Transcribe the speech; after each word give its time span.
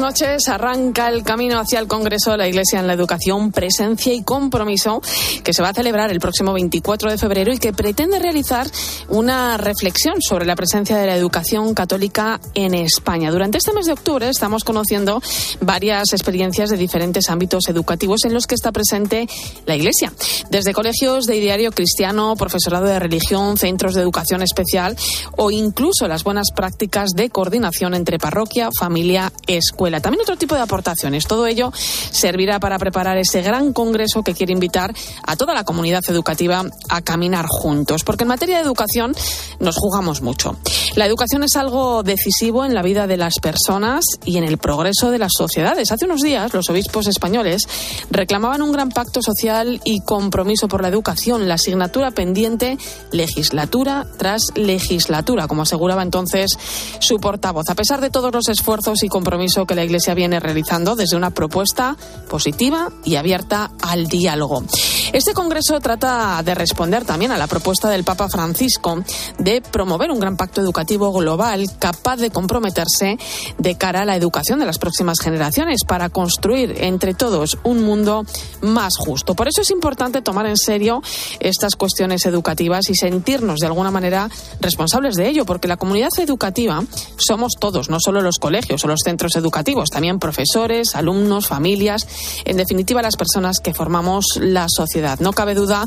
Noches. 0.00 0.48
Arranca 0.48 1.08
el 1.08 1.22
camino 1.22 1.58
hacia 1.58 1.78
el 1.78 1.86
Congreso 1.86 2.30
de 2.30 2.38
la 2.38 2.48
Iglesia 2.48 2.80
en 2.80 2.86
la 2.86 2.94
Educación, 2.94 3.52
Presencia 3.52 4.12
y 4.12 4.22
Compromiso, 4.22 5.02
que 5.44 5.52
se 5.52 5.62
va 5.62 5.68
a 5.68 5.74
celebrar 5.74 6.10
el 6.10 6.20
próximo 6.20 6.52
24 6.52 7.10
de 7.10 7.18
febrero 7.18 7.52
y 7.52 7.58
que 7.58 7.72
pretende 7.72 8.18
realizar 8.18 8.66
una 9.08 9.58
reflexión 9.58 10.22
sobre 10.22 10.46
la 10.46 10.56
presencia 10.56 10.96
de 10.96 11.06
la 11.06 11.14
educación 11.14 11.74
católica 11.74 12.40
en 12.54 12.74
España. 12.74 13.30
Durante 13.30 13.58
este 13.58 13.72
mes 13.72 13.86
de 13.86 13.92
octubre 13.92 14.28
estamos 14.28 14.64
conociendo 14.64 15.22
varias 15.60 16.12
experiencias 16.12 16.70
de 16.70 16.76
diferentes 16.78 17.28
ámbitos 17.28 17.68
educativos 17.68 18.24
en 18.24 18.32
los 18.32 18.46
que 18.46 18.54
está 18.54 18.72
presente 18.72 19.28
la 19.66 19.76
Iglesia. 19.76 20.12
Desde 20.50 20.72
colegios 20.72 21.26
de 21.26 21.36
ideario 21.36 21.72
cristiano, 21.72 22.34
profesorado 22.36 22.86
de 22.86 22.98
religión, 22.98 23.58
centros 23.58 23.94
de 23.94 24.00
educación 24.00 24.42
especial 24.42 24.96
o 25.36 25.50
incluso 25.50 26.08
las 26.08 26.24
buenas 26.24 26.48
prácticas 26.54 27.10
de 27.10 27.28
coordinación 27.28 27.94
entre 27.94 28.18
parroquia, 28.18 28.70
familia, 28.78 29.32
escuela 29.46 29.89
También 29.98 30.22
otro 30.22 30.36
tipo 30.36 30.54
de 30.54 30.60
aportaciones. 30.60 31.26
Todo 31.26 31.46
ello 31.46 31.72
servirá 31.74 32.60
para 32.60 32.78
preparar 32.78 33.16
ese 33.16 33.42
gran 33.42 33.72
congreso 33.72 34.22
que 34.22 34.34
quiere 34.34 34.52
invitar 34.52 34.94
a 35.26 35.36
toda 35.36 35.54
la 35.54 35.64
comunidad 35.64 36.02
educativa 36.08 36.64
a 36.88 37.00
caminar 37.02 37.46
juntos. 37.48 38.04
Porque 38.04 38.24
en 38.24 38.28
materia 38.28 38.58
de 38.58 38.62
educación 38.62 39.14
nos 39.58 39.76
jugamos 39.76 40.22
mucho. 40.22 40.56
La 40.96 41.06
educación 41.06 41.42
es 41.42 41.56
algo 41.56 42.02
decisivo 42.02 42.64
en 42.64 42.74
la 42.74 42.82
vida 42.82 43.06
de 43.06 43.16
las 43.16 43.34
personas 43.40 44.04
y 44.24 44.36
en 44.36 44.44
el 44.44 44.58
progreso 44.58 45.10
de 45.10 45.18
las 45.18 45.32
sociedades. 45.36 45.90
Hace 45.92 46.04
unos 46.04 46.20
días 46.20 46.52
los 46.52 46.68
obispos 46.68 47.06
españoles 47.06 47.62
reclamaban 48.10 48.62
un 48.62 48.72
gran 48.72 48.90
pacto 48.90 49.22
social 49.22 49.80
y 49.84 50.00
compromiso 50.00 50.68
por 50.68 50.82
la 50.82 50.88
educación, 50.88 51.48
la 51.48 51.54
asignatura 51.54 52.10
pendiente 52.10 52.78
legislatura 53.12 54.06
tras 54.18 54.42
legislatura, 54.54 55.48
como 55.48 55.62
aseguraba 55.62 56.02
entonces 56.02 56.58
su 56.98 57.16
portavoz. 57.16 57.68
A 57.68 57.74
pesar 57.74 58.00
de 58.00 58.10
todos 58.10 58.32
los 58.32 58.48
esfuerzos 58.48 59.02
y 59.02 59.08
compromisos 59.08 59.66
que 59.70 59.76
la 59.76 59.84
Iglesia 59.84 60.14
viene 60.14 60.40
realizando 60.40 60.96
desde 60.96 61.16
una 61.16 61.30
propuesta 61.30 61.96
positiva 62.28 62.88
y 63.04 63.14
abierta 63.14 63.70
al 63.80 64.08
diálogo. 64.08 64.64
Este 65.12 65.32
Congreso 65.32 65.78
trata 65.78 66.42
de 66.42 66.56
responder 66.56 67.04
también 67.04 67.30
a 67.30 67.38
la 67.38 67.46
propuesta 67.46 67.88
del 67.88 68.02
Papa 68.02 68.28
Francisco 68.28 69.04
de 69.38 69.60
promover 69.60 70.10
un 70.10 70.18
gran 70.18 70.36
pacto 70.36 70.60
educativo 70.60 71.12
global 71.12 71.70
capaz 71.78 72.16
de 72.16 72.30
comprometerse 72.30 73.16
de 73.58 73.78
cara 73.78 74.02
a 74.02 74.04
la 74.04 74.16
educación 74.16 74.58
de 74.58 74.66
las 74.66 74.78
próximas 74.78 75.20
generaciones 75.20 75.84
para 75.86 76.08
construir 76.08 76.74
entre 76.80 77.14
todos 77.14 77.56
un 77.62 77.84
mundo 77.84 78.24
más 78.62 78.96
justo. 78.96 79.36
Por 79.36 79.46
eso 79.46 79.62
es 79.62 79.70
importante 79.70 80.20
tomar 80.20 80.46
en 80.46 80.56
serio 80.56 81.00
estas 81.38 81.76
cuestiones 81.76 82.26
educativas 82.26 82.90
y 82.90 82.96
sentirnos 82.96 83.60
de 83.60 83.66
alguna 83.66 83.92
manera 83.92 84.28
responsables 84.60 85.14
de 85.14 85.28
ello, 85.28 85.44
porque 85.44 85.68
la 85.68 85.76
comunidad 85.76 86.10
educativa 86.18 86.82
somos 87.16 87.52
todos, 87.58 87.88
no 87.88 87.98
solo 88.00 88.20
los 88.20 88.38
colegios 88.38 88.84
o 88.84 88.88
los 88.88 89.00
centros 89.04 89.36
educativos, 89.36 89.59
también 89.90 90.18
profesores, 90.18 90.94
alumnos, 90.94 91.46
familias, 91.46 92.06
en 92.44 92.56
definitiva 92.56 93.02
las 93.02 93.16
personas 93.16 93.58
que 93.62 93.74
formamos 93.74 94.24
la 94.40 94.66
sociedad 94.68 95.18
no 95.20 95.32
cabe 95.32 95.54
duda 95.54 95.86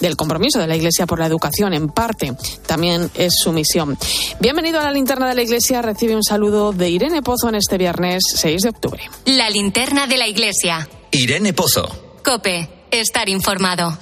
del 0.00 0.16
compromiso 0.16 0.58
de 0.58 0.66
la 0.66 0.76
Iglesia 0.76 1.06
por 1.06 1.18
la 1.18 1.26
educación, 1.26 1.74
en 1.74 1.88
parte 1.88 2.32
también 2.66 3.10
es 3.14 3.34
su 3.36 3.52
misión. 3.52 3.98
Bienvenido 4.40 4.80
a 4.80 4.84
la 4.84 4.92
linterna 4.92 5.28
de 5.28 5.34
la 5.34 5.42
Iglesia. 5.42 5.82
Recibe 5.82 6.14
un 6.14 6.22
saludo 6.22 6.72
de 6.72 6.88
Irene 6.90 7.22
Pozo 7.22 7.48
en 7.48 7.56
este 7.56 7.78
viernes 7.78 8.22
6 8.34 8.62
de 8.62 8.68
octubre. 8.68 9.02
La 9.26 9.50
linterna 9.50 10.06
de 10.06 10.16
la 10.16 10.26
Iglesia. 10.26 10.88
Irene 11.10 11.52
Pozo. 11.52 11.88
Cope, 12.24 12.68
estar 12.90 13.28
informado. 13.28 13.96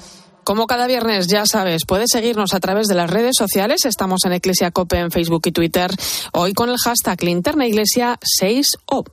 Como 0.44 0.66
cada 0.66 0.86
viernes, 0.86 1.28
ya 1.28 1.46
sabes, 1.46 1.82
puedes 1.86 2.10
seguirnos 2.10 2.52
a 2.52 2.60
través 2.60 2.88
de 2.88 2.94
las 2.94 3.08
redes 3.08 3.34
sociales. 3.38 3.84
Estamos 3.84 4.24
en 4.24 4.32
Iglesia 4.32 4.72
Cope 4.72 4.98
en 4.98 5.10
Facebook 5.10 5.42
y 5.46 5.52
Twitter. 5.52 5.90
Hoy 6.32 6.52
con 6.52 6.68
el 6.68 6.76
hashtag 6.78 7.22
Linterna 7.22 7.66
Iglesia 7.66 8.18
6O. 8.40 9.04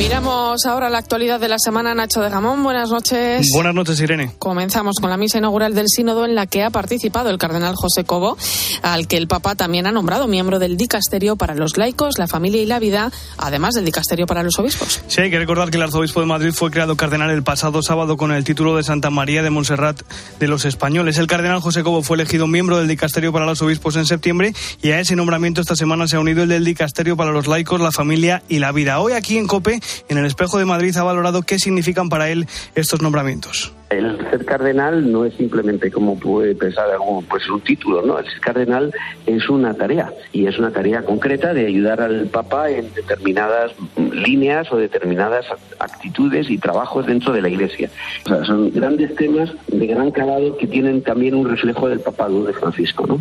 Miramos 0.00 0.64
ahora 0.64 0.88
la 0.88 0.96
actualidad 0.96 1.38
de 1.38 1.48
la 1.48 1.58
semana. 1.58 1.94
Nacho 1.94 2.22
de 2.22 2.30
Gamón, 2.30 2.62
buenas 2.62 2.88
noches. 2.88 3.46
Buenas 3.52 3.74
noches, 3.74 4.00
Irene. 4.00 4.32
Comenzamos 4.38 4.96
con 4.98 5.10
la 5.10 5.18
misa 5.18 5.36
inaugural 5.36 5.74
del 5.74 5.88
Sínodo 5.88 6.24
en 6.24 6.34
la 6.34 6.46
que 6.46 6.62
ha 6.62 6.70
participado 6.70 7.28
el 7.28 7.36
cardenal 7.36 7.74
José 7.76 8.04
Cobo, 8.04 8.38
al 8.80 9.06
que 9.06 9.18
el 9.18 9.28
Papa 9.28 9.56
también 9.56 9.86
ha 9.86 9.92
nombrado 9.92 10.26
miembro 10.26 10.58
del 10.58 10.78
Dicasterio 10.78 11.36
para 11.36 11.54
los 11.54 11.76
laicos, 11.76 12.14
la 12.16 12.26
familia 12.26 12.62
y 12.62 12.64
la 12.64 12.78
vida, 12.78 13.12
además 13.36 13.74
del 13.74 13.84
Dicasterio 13.84 14.26
para 14.26 14.42
los 14.42 14.58
obispos. 14.58 15.02
Sí, 15.06 15.20
hay 15.20 15.30
que 15.30 15.38
recordar 15.38 15.70
que 15.70 15.76
el 15.76 15.82
arzobispo 15.82 16.20
de 16.20 16.26
Madrid 16.26 16.52
fue 16.54 16.70
creado 16.70 16.96
cardenal 16.96 17.28
el 17.28 17.42
pasado 17.42 17.82
sábado 17.82 18.16
con 18.16 18.32
el 18.32 18.42
título 18.42 18.78
de 18.78 18.84
Santa 18.84 19.10
María 19.10 19.42
de 19.42 19.50
Montserrat 19.50 20.00
de 20.38 20.48
los 20.48 20.64
Españoles. 20.64 21.18
El 21.18 21.26
cardenal 21.26 21.60
José 21.60 21.82
Cobo 21.82 22.02
fue 22.02 22.16
elegido 22.16 22.46
miembro 22.46 22.78
del 22.78 22.88
Dicasterio 22.88 23.34
para 23.34 23.44
los 23.44 23.60
obispos 23.60 23.96
en 23.96 24.06
septiembre 24.06 24.54
y 24.80 24.92
a 24.92 25.00
ese 25.00 25.14
nombramiento 25.14 25.60
esta 25.60 25.76
semana 25.76 26.08
se 26.08 26.16
ha 26.16 26.20
unido 26.20 26.44
el 26.44 26.48
del 26.48 26.64
Dicasterio 26.64 27.18
para 27.18 27.32
los 27.32 27.46
laicos, 27.46 27.82
la 27.82 27.92
familia 27.92 28.42
y 28.48 28.60
la 28.60 28.72
vida. 28.72 28.98
Hoy 29.00 29.12
aquí 29.12 29.36
en 29.36 29.46
COPE 29.46 29.78
en 30.08 30.18
el 30.18 30.26
Espejo 30.26 30.58
de 30.58 30.64
Madrid 30.64 30.96
ha 30.96 31.02
valorado 31.02 31.42
qué 31.42 31.58
significan 31.58 32.08
para 32.08 32.30
él 32.30 32.46
estos 32.74 33.02
nombramientos. 33.02 33.72
El 33.90 34.18
ser 34.30 34.44
cardenal 34.44 35.10
no 35.10 35.24
es 35.24 35.34
simplemente 35.34 35.90
como 35.90 36.16
puede 36.16 36.54
pensar 36.54 36.88
algún, 36.90 37.24
pues 37.24 37.48
un 37.50 37.60
título, 37.60 38.02
¿no? 38.02 38.20
El 38.20 38.24
ser 38.26 38.40
cardenal 38.40 38.94
es 39.26 39.48
una 39.48 39.74
tarea 39.74 40.12
y 40.32 40.46
es 40.46 40.58
una 40.58 40.70
tarea 40.70 41.02
concreta 41.02 41.52
de 41.52 41.66
ayudar 41.66 42.00
al 42.00 42.26
Papa 42.26 42.70
en 42.70 42.94
determinadas 42.94 43.72
líneas 44.12 44.70
o 44.70 44.76
determinadas 44.76 45.46
actitudes 45.80 46.50
y 46.50 46.58
trabajos 46.58 47.06
dentro 47.06 47.32
de 47.32 47.42
la 47.42 47.48
Iglesia. 47.48 47.90
O 48.26 48.28
sea, 48.28 48.44
son 48.44 48.70
grandes 48.70 49.14
temas 49.16 49.50
de 49.66 49.86
gran 49.88 50.12
calado 50.12 50.56
que 50.56 50.68
tienen 50.68 51.02
también 51.02 51.34
un 51.34 51.48
reflejo 51.48 51.88
del 51.88 52.00
papado 52.00 52.44
de 52.44 52.52
Francisco, 52.52 53.06
¿no? 53.08 53.20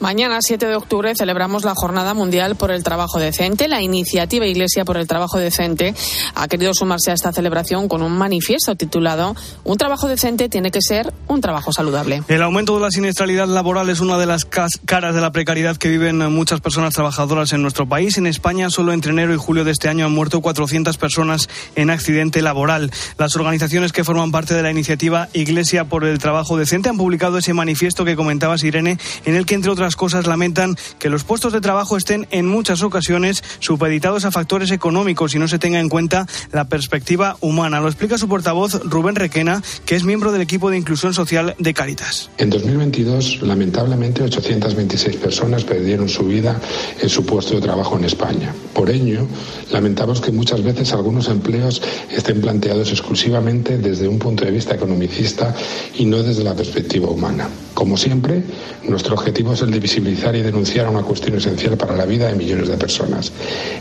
Mañana, 0.00 0.38
7 0.40 0.66
de 0.66 0.74
octubre, 0.76 1.14
celebramos 1.16 1.64
la 1.64 1.74
Jornada 1.74 2.14
Mundial 2.14 2.56
por 2.56 2.70
el 2.70 2.82
Trabajo 2.82 3.18
Decente. 3.18 3.68
La 3.68 3.80
iniciativa 3.80 4.44
Iglesia 4.46 4.84
por 4.84 4.96
el 4.96 5.06
Trabajo 5.06 5.38
Decente 5.38 5.94
ha 6.34 6.48
querido 6.48 6.74
sumarse 6.74 7.10
a 7.10 7.14
esta 7.14 7.32
celebración 7.32 7.88
con 7.88 8.02
un 8.02 8.12
manifiesto 8.12 8.74
titulado 8.74 9.34
Un 9.62 9.78
trabajo 9.78 10.08
decente 10.08 10.48
tiene 10.48 10.70
que 10.70 10.80
ser 10.82 11.12
un 11.28 11.40
trabajo 11.40 11.72
saludable. 11.72 12.22
El 12.28 12.42
aumento 12.42 12.74
de 12.74 12.82
la 12.82 12.90
siniestralidad 12.90 13.46
laboral 13.46 13.88
es 13.88 14.00
una 14.00 14.18
de 14.18 14.26
las 14.26 14.44
caras 14.44 15.14
de 15.14 15.20
la 15.20 15.32
precariedad 15.32 15.76
que 15.76 15.88
viven 15.88 16.18
muchas 16.32 16.60
personas 16.60 16.94
trabajadoras 16.94 17.52
en 17.52 17.62
nuestro 17.62 17.88
país. 17.88 18.18
En 18.18 18.26
España, 18.26 18.70
solo 18.70 18.92
entre 18.92 19.12
enero 19.12 19.32
y 19.32 19.38
julio 19.38 19.64
de 19.64 19.70
este 19.70 19.88
año 19.88 20.06
han 20.06 20.12
muerto 20.12 20.40
400 20.40 20.98
personas 20.98 21.48
en 21.76 21.90
accidente 21.90 22.42
laboral. 22.42 22.90
Las 23.16 23.36
organizaciones 23.36 23.92
que 23.92 24.04
forman 24.04 24.32
parte 24.32 24.54
de 24.54 24.62
la 24.62 24.70
iniciativa 24.70 25.28
Iglesia 25.32 25.84
por 25.84 26.04
el 26.04 26.18
Trabajo 26.18 26.56
Decente 26.56 26.88
han 26.88 26.96
publicado 26.96 27.38
ese 27.38 27.54
manifiesto 27.54 28.04
que 28.04 28.16
comentabas, 28.16 28.64
Irene, 28.64 28.98
en 29.24 29.36
el 29.36 29.46
que, 29.46 29.54
entre 29.54 29.70
otras 29.70 29.83
las 29.84 29.96
cosas 29.96 30.26
lamentan 30.26 30.76
que 30.98 31.10
los 31.10 31.24
puestos 31.24 31.52
de 31.52 31.60
trabajo 31.60 31.96
estén 31.96 32.26
en 32.30 32.46
muchas 32.46 32.82
ocasiones 32.82 33.44
supeditados 33.60 34.24
a 34.24 34.30
factores 34.30 34.70
económicos 34.70 35.34
y 35.34 35.38
no 35.38 35.46
se 35.46 35.58
tenga 35.58 35.78
en 35.78 35.88
cuenta 35.88 36.26
la 36.52 36.64
perspectiva 36.64 37.36
humana. 37.40 37.80
Lo 37.80 37.88
explica 37.88 38.16
su 38.16 38.28
portavoz 38.28 38.80
Rubén 38.84 39.14
Requena, 39.14 39.62
que 39.84 39.94
es 39.94 40.04
miembro 40.04 40.32
del 40.32 40.40
equipo 40.40 40.70
de 40.70 40.78
inclusión 40.78 41.12
social 41.12 41.54
de 41.58 41.74
Caritas. 41.74 42.30
En 42.38 42.50
2022, 42.50 43.42
lamentablemente, 43.42 44.22
826 44.22 45.16
personas 45.16 45.64
perdieron 45.64 46.08
su 46.08 46.24
vida 46.24 46.58
en 47.00 47.08
su 47.08 47.26
puesto 47.26 47.54
de 47.54 47.60
trabajo 47.60 47.98
en 47.98 48.04
España. 48.04 48.54
Por 48.72 48.88
ello, 48.88 49.26
lamentamos 49.70 50.20
que 50.20 50.32
muchas 50.32 50.62
veces 50.62 50.92
algunos 50.92 51.28
empleos 51.28 51.82
estén 52.10 52.40
planteados 52.40 52.90
exclusivamente 52.90 53.76
desde 53.76 54.08
un 54.08 54.18
punto 54.18 54.44
de 54.44 54.50
vista 54.50 54.74
economicista 54.74 55.54
y 55.98 56.06
no 56.06 56.22
desde 56.22 56.42
la 56.42 56.54
perspectiva 56.54 57.08
humana. 57.08 57.48
Como 57.74 57.96
siempre, 57.96 58.42
nuestro 58.88 59.14
objetivo 59.14 59.52
es 59.52 59.62
el 59.62 59.70
de 59.74 59.80
visibilizar 59.80 60.34
y 60.36 60.42
denunciar 60.42 60.88
una 60.88 61.02
cuestión 61.02 61.36
esencial 61.36 61.76
para 61.76 61.96
la 61.96 62.06
vida 62.06 62.28
de 62.28 62.36
millones 62.36 62.68
de 62.68 62.76
personas 62.76 63.32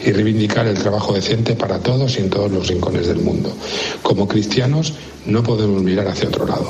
y 0.03 0.11
reivindicar 0.11 0.67
el 0.67 0.77
trabajo 0.77 1.13
decente 1.13 1.55
para 1.55 1.79
todos 1.79 2.17
y 2.17 2.21
en 2.21 2.29
todos 2.29 2.51
los 2.51 2.67
rincones 2.67 3.07
del 3.07 3.19
mundo. 3.19 3.55
Como 4.01 4.27
cristianos 4.27 4.93
no 5.25 5.43
podemos 5.43 5.81
mirar 5.83 6.07
hacia 6.07 6.27
otro 6.27 6.47
lado. 6.47 6.67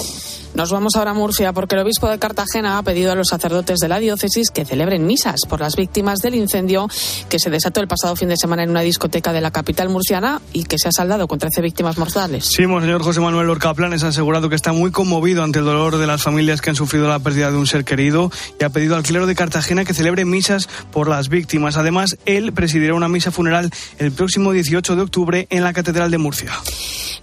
Nos 0.56 0.72
vamos 0.72 0.96
ahora 0.96 1.12
a 1.12 1.14
Murcia 1.16 1.52
porque 1.52 1.74
el 1.74 1.82
obispo 1.82 2.08
de 2.08 2.20
Cartagena 2.20 2.78
ha 2.78 2.84
pedido 2.84 3.12
a 3.12 3.16
los 3.16 3.30
sacerdotes 3.30 3.80
de 3.80 3.88
la 3.88 3.98
diócesis 3.98 4.52
que 4.52 4.66
celebren 4.66 5.08
misas 5.08 5.42
por 5.50 5.60
las 5.60 5.76
víctimas 5.76 6.20
del 6.20 6.36
incendio 6.36 6.88
que 7.28 7.40
se 7.40 7.50
desató 7.50 7.82
el 7.82 7.88
pasado 7.88 8.16
fin 8.16 8.30
de 8.30 8.38
semana 8.38 8.64
en 8.64 8.70
una 8.70 8.82
discoteca 8.82 9.34
de 9.34 9.42
la 9.42 9.50
capital 9.50 9.90
murciana 9.90 10.42
y 10.54 10.66
que 10.66 10.78
se 10.78 10.90
ha 10.90 10.92
saldado 10.92 11.28
con 11.28 11.40
13 11.40 11.62
víctimas 11.62 11.98
mortales. 11.98 12.46
Sí, 12.46 12.64
señor 12.64 13.02
José 13.02 13.20
Manuel 13.20 13.48
Lorca 13.48 13.74
Planes 13.74 14.04
ha 14.04 14.10
asegurado 14.10 14.48
que 14.48 14.56
está 14.56 14.74
muy 14.74 14.92
conmovido 14.92 15.44
ante 15.44 15.58
el 15.58 15.66
dolor 15.66 15.98
de 15.98 16.06
las 16.06 16.22
familias 16.22 16.62
que 16.62 16.70
han 16.70 16.76
sufrido 16.76 17.08
la 17.08 17.18
pérdida 17.18 17.50
de 17.50 17.58
un 17.58 17.66
ser 17.66 17.84
querido 17.84 18.32
y 18.60 18.64
ha 18.64 18.70
pedido 18.70 18.96
al 18.96 19.02
clero 19.02 19.26
de 19.26 19.34
Cartagena 19.34 19.86
que 19.86 19.96
celebre 19.96 20.24
misas 20.24 20.70
por 20.92 21.08
las 21.08 21.30
víctimas. 21.30 21.78
Además, 21.78 22.18
él 22.26 22.54
presidirá 22.54 22.94
una 22.94 23.08
misa 23.08 23.32
funeral 23.32 23.72
el 23.98 24.12
próximo 24.12 24.52
18 24.52 24.96
de 24.96 25.02
octubre 25.02 25.48
en 25.50 25.64
la 25.64 25.74
Catedral 25.74 26.12
de 26.12 26.20
Murcia. 26.20 26.52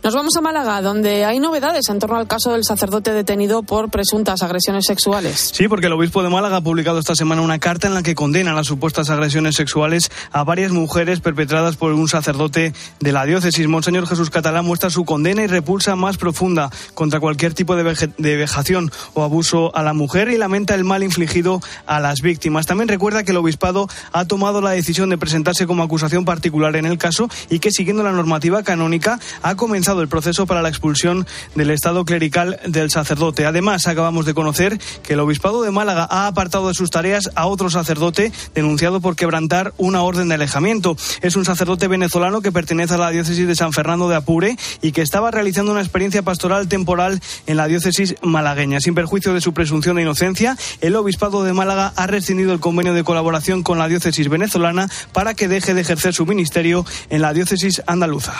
Nos 0.03 0.15
vamos 0.15 0.35
a 0.35 0.41
Málaga, 0.41 0.81
donde 0.81 1.27
hay 1.27 1.41
novedades 1.41 1.91
en 1.91 1.99
torno 1.99 2.17
al 2.17 2.27
caso 2.27 2.53
del 2.53 2.65
sacerdote 2.65 3.13
detenido 3.21 3.63
por 3.63 3.91
presuntas 3.91 4.43
agresiones 4.43 4.87
sexuales. 4.87 5.51
Sí, 5.53 5.69
porque 5.69 5.89
el 5.89 5.93
obispo 5.93 6.23
de 6.23 6.31
Málaga 6.31 6.57
ha 6.57 6.61
publicado 6.63 6.99
esta 6.99 7.15
semana 7.15 7.43
una 7.43 7.59
carta 7.59 7.87
en 7.87 7.95
la 7.95 8.03
que 8.03 8.15
condena 8.15 8.55
las 8.55 8.67
supuestas 8.67 9.11
agresiones 9.11 9.57
sexuales 9.57 10.11
a 10.33 10.43
varias 10.43 10.73
mujeres 10.73 11.21
perpetradas 11.21 11.77
por 11.77 11.93
un 11.93 12.09
sacerdote 12.09 12.73
de 12.99 13.13
la 13.13 13.27
diócesis. 13.27 13.69
Monseñor 13.69 14.07
Jesús 14.07 14.31
Catalán 14.31 14.65
muestra 14.65 14.89
su 14.89 15.05
condena 15.05 15.43
y 15.43 15.47
repulsa 15.47 15.97
más 15.97 16.17
profunda 16.17 16.71
contra 16.95 17.21
cualquier 17.21 17.53
tipo 17.53 17.77
de, 17.77 18.11
de 18.17 18.37
vejación 18.37 18.91
o 19.13 19.23
abuso 19.23 19.71
a 19.77 19.83
la 19.83 19.93
mujer 19.93 20.29
y 20.31 20.39
lamenta 20.39 20.75
el 20.75 20.85
mal 20.85 21.03
infligido 21.03 21.61
a 21.87 22.01
las 22.01 22.23
víctimas. 22.23 22.67
También 22.67 22.89
recuerda 22.89 23.23
que 23.23 23.33
el 23.33 23.37
obispado 23.37 23.87
ha 24.13 24.25
tomado 24.25 24.63
la 24.63 24.71
decisión 24.71 25.11
de 25.11 25.19
presentarse 25.19 25.67
como 25.67 25.83
acusación 25.83 26.25
particular 26.25 26.75
en 26.77 26.87
el 26.87 26.97
caso 26.97 27.29
y 27.51 27.59
que, 27.59 27.71
siguiendo 27.71 28.03
la 28.03 28.13
normativa 28.13 28.63
canónica, 28.63 29.21
ha 29.43 29.57
comenzado 29.57 30.01
el 30.01 30.09
proceso 30.09 30.47
para 30.47 30.63
la 30.63 30.71
expulsión 30.71 31.27
del 31.55 31.71
estado 31.71 32.05
clerical 32.05 32.59
del 32.67 32.91
sacerdote. 32.91 33.10
Además, 33.11 33.87
acabamos 33.87 34.25
de 34.25 34.35
conocer 34.35 34.79
que 35.03 35.15
el 35.15 35.21
obispado 35.21 35.63
de 35.63 35.71
Málaga 35.71 36.07
ha 36.09 36.27
apartado 36.27 36.69
de 36.69 36.75
sus 36.75 36.91
tareas 36.91 37.31
a 37.35 37.47
otro 37.47 37.69
sacerdote 37.69 38.33
denunciado 38.55 39.01
por 39.01 39.17
quebrantar 39.17 39.75
una 39.79 40.03
orden 40.03 40.29
de 40.29 40.35
alejamiento. 40.35 40.97
Es 41.21 41.35
un 41.35 41.45
sacerdote 41.45 41.89
venezolano 41.89 42.41
que 42.41 42.53
pertenece 42.53 42.95
a 42.95 42.99
la 42.99 43.11
diócesis 43.11 43.49
de 43.49 43.57
San 43.57 43.73
Fernando 43.73 44.09
de 44.09 44.17
Apure 44.17 44.57
y 44.81 44.93
que 44.93 45.03
estaba 45.03 45.31
realizando 45.31 45.73
una 45.73 45.81
experiencia 45.81 46.23
pastoral 46.23 46.69
temporal 46.69 47.21
en 47.47 47.57
la 47.57 47.67
diócesis 47.67 48.15
malagueña. 48.23 48.81
Sin 48.81 48.95
perjuicio 48.95 49.35
de 49.35 49.41
su 49.41 49.53
presunción 49.53 49.97
de 49.97 50.03
inocencia, 50.03 50.57
el 50.81 50.95
obispado 50.95 51.43
de 51.43 51.53
Málaga 51.53 51.93
ha 51.97 52.07
rescindido 52.07 52.53
el 52.53 52.61
convenio 52.61 52.95
de 52.95 53.03
colaboración 53.03 53.63
con 53.63 53.79
la 53.79 53.89
diócesis 53.89 54.29
venezolana 54.29 54.89
para 55.13 55.35
que 55.35 55.49
deje 55.49 55.75
de 55.75 55.81
ejercer 55.81 56.15
su 56.15 56.27
ministerio 56.27 56.87
en 57.09 57.23
la 57.23 57.33
diócesis 57.33 57.83
andaluza. 57.87 58.35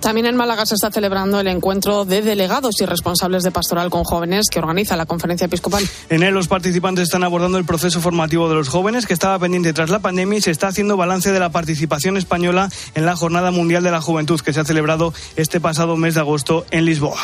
También 0.00 0.26
en 0.26 0.36
Málaga 0.36 0.66
se 0.66 0.74
está 0.74 0.90
celebrando 0.90 1.40
el 1.40 1.48
encuentro 1.48 2.04
de 2.04 2.22
delegados 2.22 2.80
y 2.80 2.86
responsables 2.86 3.42
de 3.42 3.50
pastoral 3.50 3.90
con 3.90 4.04
que 4.50 4.58
organiza 4.58 4.96
la 4.96 5.06
conferencia 5.06 5.46
episcopal. 5.46 5.84
En 6.08 6.22
él 6.22 6.34
los 6.34 6.48
participantes 6.48 7.04
están 7.04 7.24
abordando 7.24 7.58
el 7.58 7.64
proceso 7.64 8.00
formativo 8.00 8.48
de 8.48 8.54
los 8.54 8.68
jóvenes 8.68 9.06
que 9.06 9.12
estaba 9.12 9.38
pendiente 9.38 9.72
tras 9.72 9.90
la 9.90 9.98
pandemia 9.98 10.38
y 10.38 10.40
se 10.40 10.50
está 10.50 10.68
haciendo 10.68 10.96
balance 10.96 11.32
de 11.32 11.40
la 11.40 11.50
participación 11.50 12.16
española 12.16 12.70
en 12.94 13.06
la 13.06 13.16
Jornada 13.16 13.50
Mundial 13.50 13.82
de 13.82 13.90
la 13.90 14.00
Juventud 14.00 14.40
que 14.40 14.52
se 14.52 14.60
ha 14.60 14.64
celebrado 14.64 15.12
este 15.36 15.60
pasado 15.60 15.96
mes 15.96 16.14
de 16.14 16.20
agosto 16.20 16.64
en 16.70 16.84
Lisboa. 16.84 17.20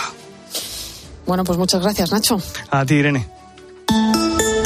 Bueno, 1.27 1.45
pues 1.45 1.59
muchas 1.59 1.83
gracias, 1.83 2.13
Nacho. 2.13 2.39
A 2.71 2.85
ti, 2.85 2.95
Irene. 2.95 3.29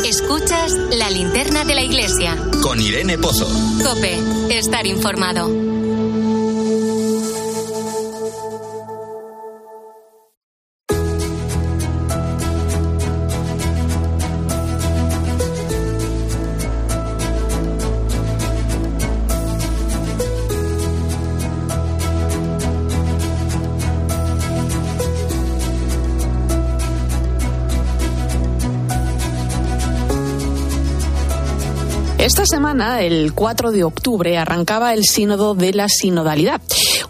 Escuchas 0.04 0.72
la 0.96 1.10
linterna 1.10 1.64
de 1.64 1.74
la 1.74 1.82
iglesia. 1.82 2.36
Con 2.62 2.80
Irene 2.80 3.18
Pozo. 3.18 3.46
Cope, 3.82 4.18
estar 4.50 4.86
informado. 4.86 5.73
Esta 32.44 32.56
semana, 32.56 33.00
el 33.00 33.32
4 33.32 33.72
de 33.72 33.84
octubre, 33.84 34.36
arrancaba 34.36 34.92
el 34.92 35.04
Sínodo 35.04 35.54
de 35.54 35.72
la 35.72 35.88
Sinodalidad, 35.88 36.60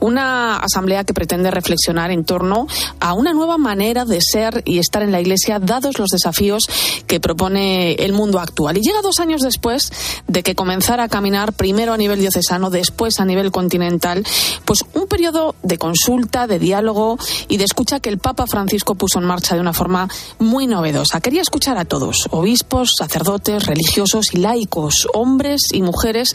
una 0.05 0.57
asamblea 0.57 1.05
que 1.05 1.15
pretende 1.15 1.51
reflexionar 1.51 2.11
en 2.11 2.25
torno 2.25 2.67
a 3.01 3.15
una 3.15 3.33
nueva 3.33 3.57
manera 3.57 4.05
de 4.05 4.21
ser 4.21 4.63
y 4.67 4.79
estar 4.79 5.03
en 5.03 5.13
la 5.13 5.21
Iglesia, 5.21 5.59
dados 5.59 5.99
los 5.99 6.11
desafíos 6.11 6.65
que 7.07 7.21
propone 7.21 7.95
el 7.95 8.13
mundo 8.13 8.39
actual. 8.39 8.77
Y 8.77 8.83
llega 8.83 9.01
dos 9.01 9.19
años 9.19 9.41
después 9.41 9.91
de 10.29 10.43
que 10.43 10.55
comenzara 10.55 11.05
a 11.05 11.09
caminar 11.09 11.55
primero 11.55 11.95
a 11.95 11.97
nivel 11.97 12.21
diocesano, 12.21 12.69
después 12.69 13.19
a 13.19 13.25
nivel 13.25 13.51
continental, 13.51 14.25
pues 14.67 14.85
un 14.93 15.07
periodo 15.07 15.55
de 15.63 15.79
consulta, 15.79 16.47
de 16.47 16.59
diálogo 16.59 17.17
y 17.49 17.57
de 17.57 17.65
escucha 17.65 18.01
que 18.01 18.11
el 18.11 18.19
Papa 18.19 18.47
Francisco 18.47 18.97
puso 18.97 19.19
en 19.21 19.25
marcha 19.25 19.55
de 19.55 19.63
una 19.63 19.73
forma 19.73 20.09
muy 20.39 20.67
novedosa. 20.67 21.21
Quería 21.21 21.41
escuchar 21.41 21.79
a 21.79 21.87
todos, 21.87 22.29
obispos, 22.31 22.93
sacerdotes, 22.99 23.65
religiosos 23.65 24.35
y 24.35 24.39
laicos 24.39 25.09
hombres 25.15 25.63
y 25.73 25.81
mujeres 25.81 26.33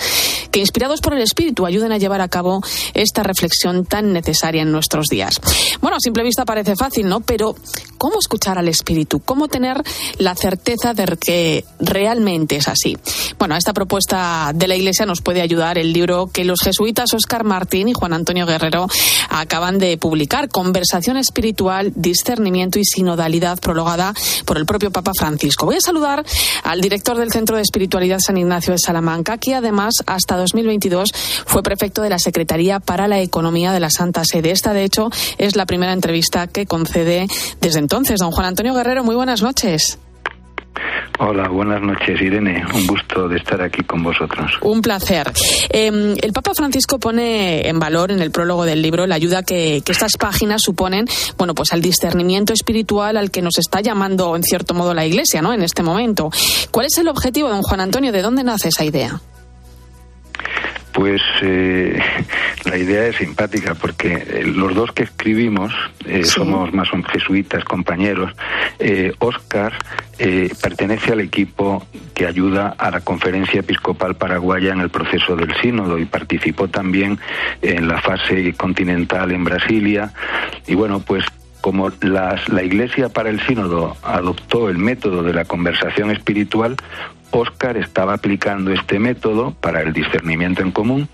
que, 0.50 0.60
inspirados 0.60 1.02
por 1.02 1.14
el 1.14 1.22
Espíritu, 1.22 1.68
ayuden 1.68 1.92
a 1.92 1.98
llevar 2.00 2.22
a 2.22 2.30
cabo 2.30 2.62
esta 2.96 3.22
reflexión 3.22 3.59
tan 3.86 4.14
necesaria 4.14 4.62
en 4.62 4.72
nuestros 4.72 5.08
días. 5.08 5.40
Bueno, 5.82 5.98
a 5.98 6.00
simple 6.00 6.24
vista 6.24 6.46
parece 6.46 6.76
fácil, 6.76 7.08
¿no? 7.08 7.22
Pero, 7.22 7.56
¿cómo 7.98 8.20
escuchar 8.20 8.58
al 8.58 8.68
Espíritu? 8.68 9.20
¿Cómo 9.20 9.48
tener 9.48 9.82
la 10.18 10.36
certeza 10.36 10.94
de 10.94 11.18
que 11.20 11.66
realmente 11.80 12.56
es 12.56 12.68
así? 12.68 12.98
Bueno, 13.38 13.56
a 13.56 13.58
esta 13.58 13.74
propuesta 13.74 14.52
de 14.54 14.68
la 14.68 14.76
Iglesia 14.76 15.06
nos 15.06 15.22
puede 15.22 15.42
ayudar 15.42 15.78
el 15.78 15.94
libro 15.94 16.28
que 16.28 16.46
los 16.46 16.62
jesuitas 16.62 17.14
Oscar 17.14 17.44
Martín 17.44 17.90
y 17.90 17.94
Juan 17.94 18.14
Antonio 18.14 18.46
Guerrero 18.46 18.88
acaban 19.30 19.78
de 19.78 19.98
publicar, 19.98 20.50
Conversación 20.50 21.18
Espiritual, 21.18 21.92
Discernimiento 21.96 22.80
y 22.80 22.86
Sinodalidad, 22.86 23.60
prologada 23.60 24.14
por 24.46 24.58
el 24.58 24.66
propio 24.66 24.92
Papa 24.92 25.12
Francisco. 25.18 25.66
Voy 25.66 25.76
a 25.76 25.82
saludar 25.82 26.26
al 26.64 26.82
director 26.82 27.18
del 27.18 27.32
Centro 27.32 27.56
de 27.56 27.62
Espiritualidad 27.62 28.20
San 28.20 28.38
Ignacio 28.38 28.74
de 28.74 28.80
Salamanca, 28.80 29.38
que 29.38 29.56
además 29.56 29.96
hasta 30.06 30.38
2022 30.38 31.12
fue 31.46 31.64
prefecto 31.64 32.02
de 32.02 32.10
la 32.10 32.20
Secretaría 32.20 32.80
para 32.80 33.08
la 33.08 33.20
Economía 33.20 33.39
de 33.40 33.80
la 33.80 33.90
Santa 33.90 34.24
Sede. 34.26 34.52
Esta, 34.52 34.74
de 34.74 34.84
hecho, 34.84 35.10
es 35.38 35.56
la 35.56 35.66
primera 35.66 35.94
entrevista 35.94 36.48
que 36.48 36.66
concede 36.66 37.28
desde 37.62 37.80
entonces. 37.80 38.20
Don 38.20 38.32
Juan 38.32 38.48
Antonio 38.48 38.74
Guerrero, 38.74 39.04
muy 39.04 39.16
buenas 39.16 39.42
noches. 39.42 39.98
Hola, 41.20 41.50
buenas 41.50 41.82
noches, 41.82 42.22
Irene. 42.22 42.64
Un 42.74 42.88
gusto 42.88 43.28
de 43.28 43.38
estar 43.38 43.62
aquí 43.62 43.84
con 43.84 44.04
vosotros. 44.04 44.52
Un 44.62 44.82
placer. 44.82 45.32
Em, 45.70 46.16
el 46.22 46.32
Papa 46.32 46.52
Francisco 46.54 47.00
pone 47.00 47.68
en 47.68 47.80
valor 47.80 48.12
en 48.12 48.22
el 48.22 48.32
prólogo 48.32 48.66
del 48.66 48.82
libro 48.82 49.08
la 49.08 49.16
ayuda 49.16 49.44
que, 49.44 49.82
que, 49.84 49.92
estas 49.92 50.14
páginas 50.18 50.62
suponen, 50.62 51.06
bueno, 51.38 51.56
pues 51.56 51.74
al 51.74 51.82
discernimiento 51.82 52.54
espiritual 52.54 53.18
al 53.18 53.32
que 53.32 53.42
nos 53.42 53.58
está 53.58 53.82
llamando 53.82 54.36
en 54.36 54.44
cierto 54.44 54.74
modo 54.74 54.94
la 54.94 55.06
Iglesia, 55.06 55.42
¿no? 55.42 55.54
En 55.54 55.64
este 55.64 55.84
momento. 55.84 56.30
¿Cuál 56.72 56.86
es 56.86 56.98
el 56.98 57.08
objetivo, 57.08 57.50
don 57.50 57.64
Juan 57.64 57.82
Antonio? 57.82 58.12
¿De 58.12 58.22
dónde 58.22 58.44
nace 58.44 58.70
esa 58.70 58.86
idea? 58.86 59.20
Pues 60.92 61.22
eh, 61.42 62.00
la 62.66 62.78
idea 62.78 63.08
es 63.08 63.18
simpática 63.18 63.76
porque 63.76 64.14
eh, 64.14 64.44
los 64.46 64.76
dos 64.76 64.92
que 64.92 65.04
escribimos 65.04 65.74
eh, 66.06 66.24
somos 66.24 66.74
más 66.74 66.88
son 66.88 67.04
jesuitas, 67.04 67.64
compañeros. 67.64 68.34
Oscar 69.20 69.74
pertenece 70.62 71.14
al 71.14 71.22
equipo 71.22 71.86
que 72.14 72.26
ayuda 72.26 72.76
a 72.78 72.92
la 72.92 73.02
Conferencia 73.02 73.62
Episcopal 73.62 74.16
Paraguaya 74.16 74.74
en 74.74 74.80
el 74.82 74.90
proceso 74.90 75.36
del 75.36 75.54
sínodo 75.62 75.98
y 75.98 76.06
participó 76.06 76.68
también 76.68 77.20
en 77.62 77.88
la 77.88 78.02
fase 78.02 78.54
continental 78.54 79.32
en 79.32 79.44
Brasilia. 79.44 80.12
Y 80.68 80.76
bueno, 80.76 81.00
pues 81.00 81.26
como 81.62 81.92
la 82.02 82.64
Iglesia 82.64 83.10
para 83.10 83.30
el 83.30 83.40
Sínodo 83.46 83.98
adoptó 84.04 84.70
el 84.70 84.78
método 84.78 85.24
de 85.24 85.34
la 85.34 85.46
conversación 85.46 86.12
espiritual, 86.12 86.78
Oscar 87.32 87.78
estaba 87.78 88.14
aplicando 88.14 88.72
este 88.72 89.00
método 89.00 89.52
para 89.60 89.82
el 89.82 89.94
discernimiento 89.94 90.62
en 90.62 90.72
común 90.72 91.10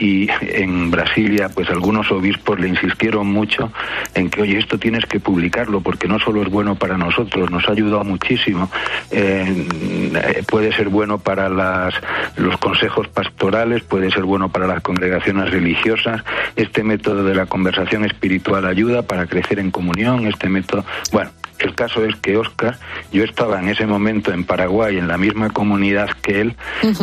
y 0.00 0.28
en 0.40 0.90
Brasilia 0.90 1.48
pues 1.48 1.68
algunos 1.70 2.10
obispos 2.12 2.58
le 2.60 2.68
insistieron 2.68 3.26
mucho 3.26 3.72
en 4.14 4.30
que 4.30 4.42
oye 4.42 4.58
esto 4.58 4.78
tienes 4.78 5.04
que 5.06 5.18
publicarlo 5.18 5.80
porque 5.80 6.06
no 6.06 6.18
solo 6.18 6.42
es 6.42 6.48
bueno 6.48 6.76
para 6.76 6.96
nosotros 6.96 7.50
nos 7.50 7.68
ha 7.68 7.72
ayudado 7.72 8.04
muchísimo 8.04 8.70
eh, 9.10 10.44
puede 10.48 10.72
ser 10.72 10.88
bueno 10.88 11.18
para 11.18 11.48
las, 11.48 11.94
los 12.36 12.56
consejos 12.58 13.08
pastorales 13.08 13.82
puede 13.82 14.10
ser 14.10 14.22
bueno 14.22 14.50
para 14.50 14.66
las 14.66 14.82
congregaciones 14.82 15.50
religiosas. 15.50 16.22
Este 16.56 16.82
método 16.82 17.24
de 17.24 17.34
la 17.34 17.46
conversación 17.46 18.04
espiritual 18.04 18.66
ayuda 18.66 19.02
para 19.02 19.26
crecer 19.26 19.58
en 19.58 19.70
comunión 19.70 20.26
este 20.26 20.48
método 20.48 20.84
bueno 21.12 21.30
caso 21.74 22.04
es 22.04 22.16
que 22.16 22.36
Oscar, 22.36 22.76
yo 23.12 23.24
estaba 23.24 23.60
en 23.60 23.68
ese 23.68 23.86
momento 23.86 24.32
en 24.32 24.44
Paraguay, 24.44 24.98
en 24.98 25.08
la 25.08 25.18
misma 25.18 25.50
comunidad 25.50 26.10
que 26.22 26.40
él, 26.40 26.56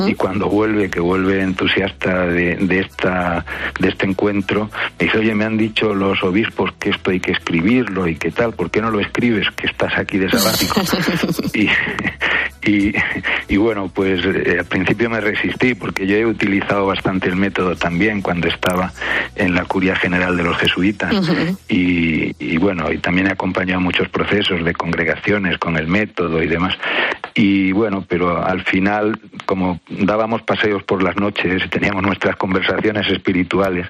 y 0.07 0.15
cuando 0.15 0.47
vuelve, 0.47 0.89
que 0.89 0.99
vuelve 0.99 1.41
entusiasta 1.41 2.25
de, 2.27 2.55
de, 2.55 2.79
esta, 2.79 3.45
de 3.79 3.89
este 3.89 4.05
encuentro, 4.05 4.69
me 4.99 5.05
dice, 5.05 5.19
oye, 5.19 5.35
me 5.35 5.45
han 5.45 5.57
dicho 5.57 5.93
los 5.93 6.23
obispos 6.23 6.71
que 6.79 6.89
esto 6.89 7.11
hay 7.11 7.19
que 7.19 7.31
escribirlo 7.31 8.07
y 8.07 8.15
qué 8.15 8.31
tal, 8.31 8.53
¿por 8.53 8.71
qué 8.71 8.81
no 8.81 8.91
lo 8.91 8.99
escribes? 8.99 9.47
Que 9.51 9.67
estás 9.67 9.97
aquí 9.97 10.17
de 10.17 10.29
sabático. 10.29 10.81
y, 11.53 11.69
y, 12.65 12.93
y, 13.47 13.57
bueno, 13.57 13.89
pues 13.93 14.25
eh, 14.25 14.57
al 14.59 14.65
principio 14.65 15.09
me 15.09 15.21
resistí 15.21 15.75
porque 15.75 16.05
yo 16.07 16.15
he 16.15 16.25
utilizado 16.25 16.85
bastante 16.85 17.29
el 17.29 17.35
método 17.35 17.75
también 17.75 18.21
cuando 18.21 18.47
estaba 18.47 18.91
en 19.35 19.53
la 19.53 19.65
curia 19.65 19.95
general 19.95 20.35
de 20.35 20.43
los 20.43 20.57
jesuitas 20.57 21.13
y, 21.67 22.35
y, 22.39 22.57
bueno, 22.57 22.91
y 22.91 22.97
también 22.97 23.27
he 23.27 23.31
acompañado 23.31 23.79
muchos 23.81 24.09
procesos 24.09 24.63
de 24.63 24.73
congregaciones 24.73 25.57
con 25.57 25.77
el 25.77 25.87
método 25.87 26.41
y 26.41 26.47
demás. 26.47 26.75
Y 27.37 27.73
bueno, 27.73 28.05
pero 28.07 28.45
al 28.45 28.63
final, 28.63 29.19
como 29.45 29.81
dábamos 29.89 30.41
paseos 30.43 30.83
por 30.83 31.03
las 31.03 31.17
noches 31.17 31.63
y 31.65 31.69
teníamos 31.69 32.01
nuestras 32.01 32.37
conversaciones 32.37 33.07
espirituales, 33.11 33.87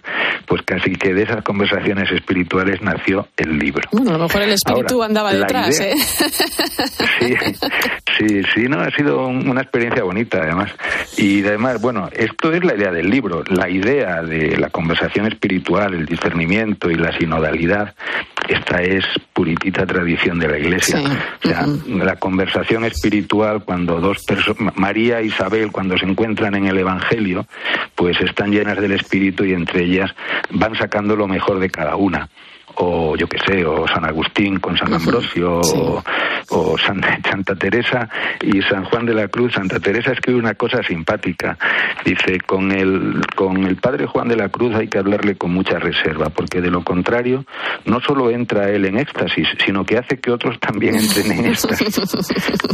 pues 0.48 0.63
casi 0.63 0.96
que 0.96 1.13
de 1.13 1.24
esas 1.24 1.44
conversaciones 1.44 2.12
espirituales 2.12 2.82
nació 2.82 3.27
el 3.38 3.60
libro. 3.60 3.88
Bueno, 3.91 4.15
a 4.15 4.17
lo 4.17 4.24
mejor 4.24 4.41
el 4.41 4.51
espíritu 4.51 4.96
Ahora, 4.96 5.05
andaba 5.08 5.34
detrás, 5.34 5.79
idea, 5.79 5.91
¿eh? 5.91 5.96
Sí, 7.20 7.36
sí, 8.27 8.41
sí, 8.53 8.63
no, 8.67 8.79
ha 8.79 8.91
sido 8.91 9.27
un, 9.27 9.48
una 9.50 9.62
experiencia 9.62 10.03
bonita 10.03 10.39
además. 10.41 10.72
Y 11.17 11.46
además, 11.46 11.82
bueno, 11.82 12.10
esto 12.13 12.51
es 12.51 12.63
la 12.63 12.75
idea 12.75 12.91
del 12.91 13.10
libro, 13.10 13.44
la 13.48 13.70
idea 13.70 14.22
de 14.22 14.58
la 14.58 14.70
conversación 14.70 15.27
espiritual, 15.27 15.94
el 15.94 16.05
discernimiento 16.05 16.89
y 16.89 16.96
la 16.96 17.17
sinodalidad, 17.17 17.96
esta 18.48 18.82
es 18.82 19.03
puritita 19.34 19.86
tradición 19.86 20.39
de 20.39 20.48
la 20.48 20.58
Iglesia. 20.58 21.00
Sí. 21.00 21.05
O 21.44 21.48
sea, 21.48 21.65
la 22.05 22.15
conversación 22.17 22.86
espiritual 22.86 23.63
cuando 23.63 24.00
dos 24.00 24.24
personas, 24.24 24.75
María 24.75 25.20
e 25.20 25.25
Isabel, 25.25 25.72
cuando 25.72 25.98
se 25.98 26.05
encuentran 26.05 26.55
en 26.55 26.67
el 26.67 26.77
Evangelio, 26.77 27.46
pues 27.96 28.20
están 28.22 28.51
llenas 28.51 28.79
del 28.79 28.94
Espíritu 28.94 29.44
y 29.46 29.53
entre 29.53 29.84
ellas 29.84 30.12
van 30.51 30.75
sacando 30.75 31.15
lo 31.15 31.27
mejor 31.27 31.60
de 31.60 31.70
cada 31.70 31.96
una 31.96 32.29
o 32.75 33.15
yo 33.15 33.27
qué 33.27 33.38
sé, 33.46 33.65
o 33.65 33.88
San 33.88 34.05
Agustín 34.05 34.60
con 34.60 34.77
San 34.77 34.94
Ambrosio, 34.94 35.63
Sí. 35.63 35.77
o, 35.77 36.03
o 36.50 36.77
Santa, 36.77 37.20
Santa 37.29 37.55
Teresa 37.55 38.10
y 38.41 38.62
San 38.63 38.86
Juan 38.86 39.05
de 39.05 39.13
la 39.13 39.27
Cruz. 39.27 39.53
Santa 39.53 39.79
Teresa 39.79 40.12
escribe 40.12 40.39
una 40.39 40.53
cosa 40.55 40.84
simpática. 40.84 41.58
Dice, 42.03 42.39
con 42.46 42.72
el, 42.72 43.22
con 43.36 43.63
el 43.65 43.77
padre 43.77 44.05
Juan 44.05 44.27
de 44.27 44.36
la 44.36 44.50
Cruz 44.50 44.75
hay 44.75 44.88
que 44.88 44.98
hablarle 45.00 45.36
con 45.36 45.51
mucha 45.51 45.79
reserva, 45.79 46.29
porque 46.29 46.62
de 46.62 46.70
lo 46.70 46.84
contrario, 46.84 47.46
no 47.86 48.00
solo 48.01 48.29
entra 48.29 48.70
él 48.70 48.86
en 48.86 48.98
éxtasis, 48.98 49.48
sino 49.65 49.86
que 49.86 49.98
hace 49.98 50.17
que 50.20 50.32
otros 50.32 50.60
también 50.60 50.96
entren 50.96 51.32
en 51.32 51.46
éxtasis. 51.48 51.96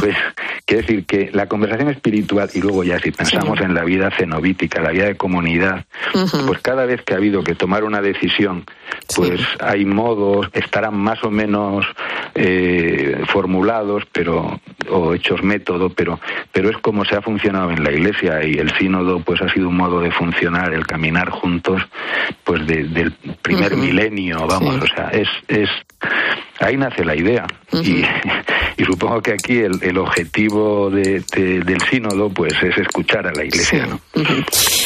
Pues, 0.02 0.16
quiere 0.66 0.82
decir 0.82 1.06
que 1.06 1.30
la 1.32 1.46
conversación 1.46 1.88
espiritual, 1.90 2.48
y 2.54 2.60
luego 2.60 2.82
ya 2.82 2.98
si 2.98 3.10
pensamos 3.12 3.60
en 3.60 3.72
la 3.74 3.84
vida 3.84 4.10
cenobítica, 4.16 4.80
la 4.82 4.90
vida 4.90 5.04
de 5.04 5.16
comunidad, 5.16 5.84
pues 6.46 6.60
cada 6.60 6.86
vez 6.86 7.02
que 7.02 7.14
ha 7.14 7.18
habido 7.18 7.44
que 7.44 7.54
tomar 7.54 7.84
una 7.84 8.00
decisión, 8.00 8.64
pues 9.14 9.40
hay 9.60 9.84
modos, 9.92 10.48
estarán 10.52 10.96
más 10.96 11.22
o 11.24 11.30
menos 11.30 11.84
eh, 12.34 13.22
formulados, 13.28 14.04
pero 14.12 14.60
o 14.90 15.14
hechos 15.14 15.42
método, 15.42 15.90
pero 15.90 16.18
pero 16.52 16.70
es 16.70 16.76
como 16.78 17.04
se 17.04 17.16
ha 17.16 17.22
funcionado 17.22 17.70
en 17.70 17.82
la 17.84 17.92
Iglesia 17.92 18.44
y 18.44 18.54
el 18.54 18.70
sínodo 18.78 19.20
pues 19.20 19.40
ha 19.42 19.48
sido 19.52 19.68
un 19.68 19.76
modo 19.76 20.00
de 20.00 20.10
funcionar, 20.10 20.72
el 20.74 20.86
caminar 20.86 21.30
juntos, 21.30 21.82
pues 22.44 22.66
de- 22.66 22.84
del 22.84 23.12
primer 23.42 23.76
milenio, 23.76 24.46
vamos, 24.46 24.74
Sí. 24.76 24.80
o 24.82 24.94
sea, 24.96 25.08
es 25.10 25.28
es 25.48 25.68
ahí 26.62 26.76
nace 26.76 27.04
la 27.04 27.16
idea 27.16 27.46
y, 27.72 28.02
y 28.78 28.84
supongo 28.84 29.20
que 29.20 29.32
aquí 29.32 29.58
el, 29.58 29.82
el 29.82 29.98
objetivo 29.98 30.90
de- 30.90 31.22
de- 31.34 31.60
del 31.60 31.80
sínodo 31.90 32.28
pues 32.30 32.52
es 32.62 32.76
escuchar 32.78 33.26
a 33.26 33.32
la 33.32 33.44
Iglesia, 33.44 33.86
¿no? 33.86 34.00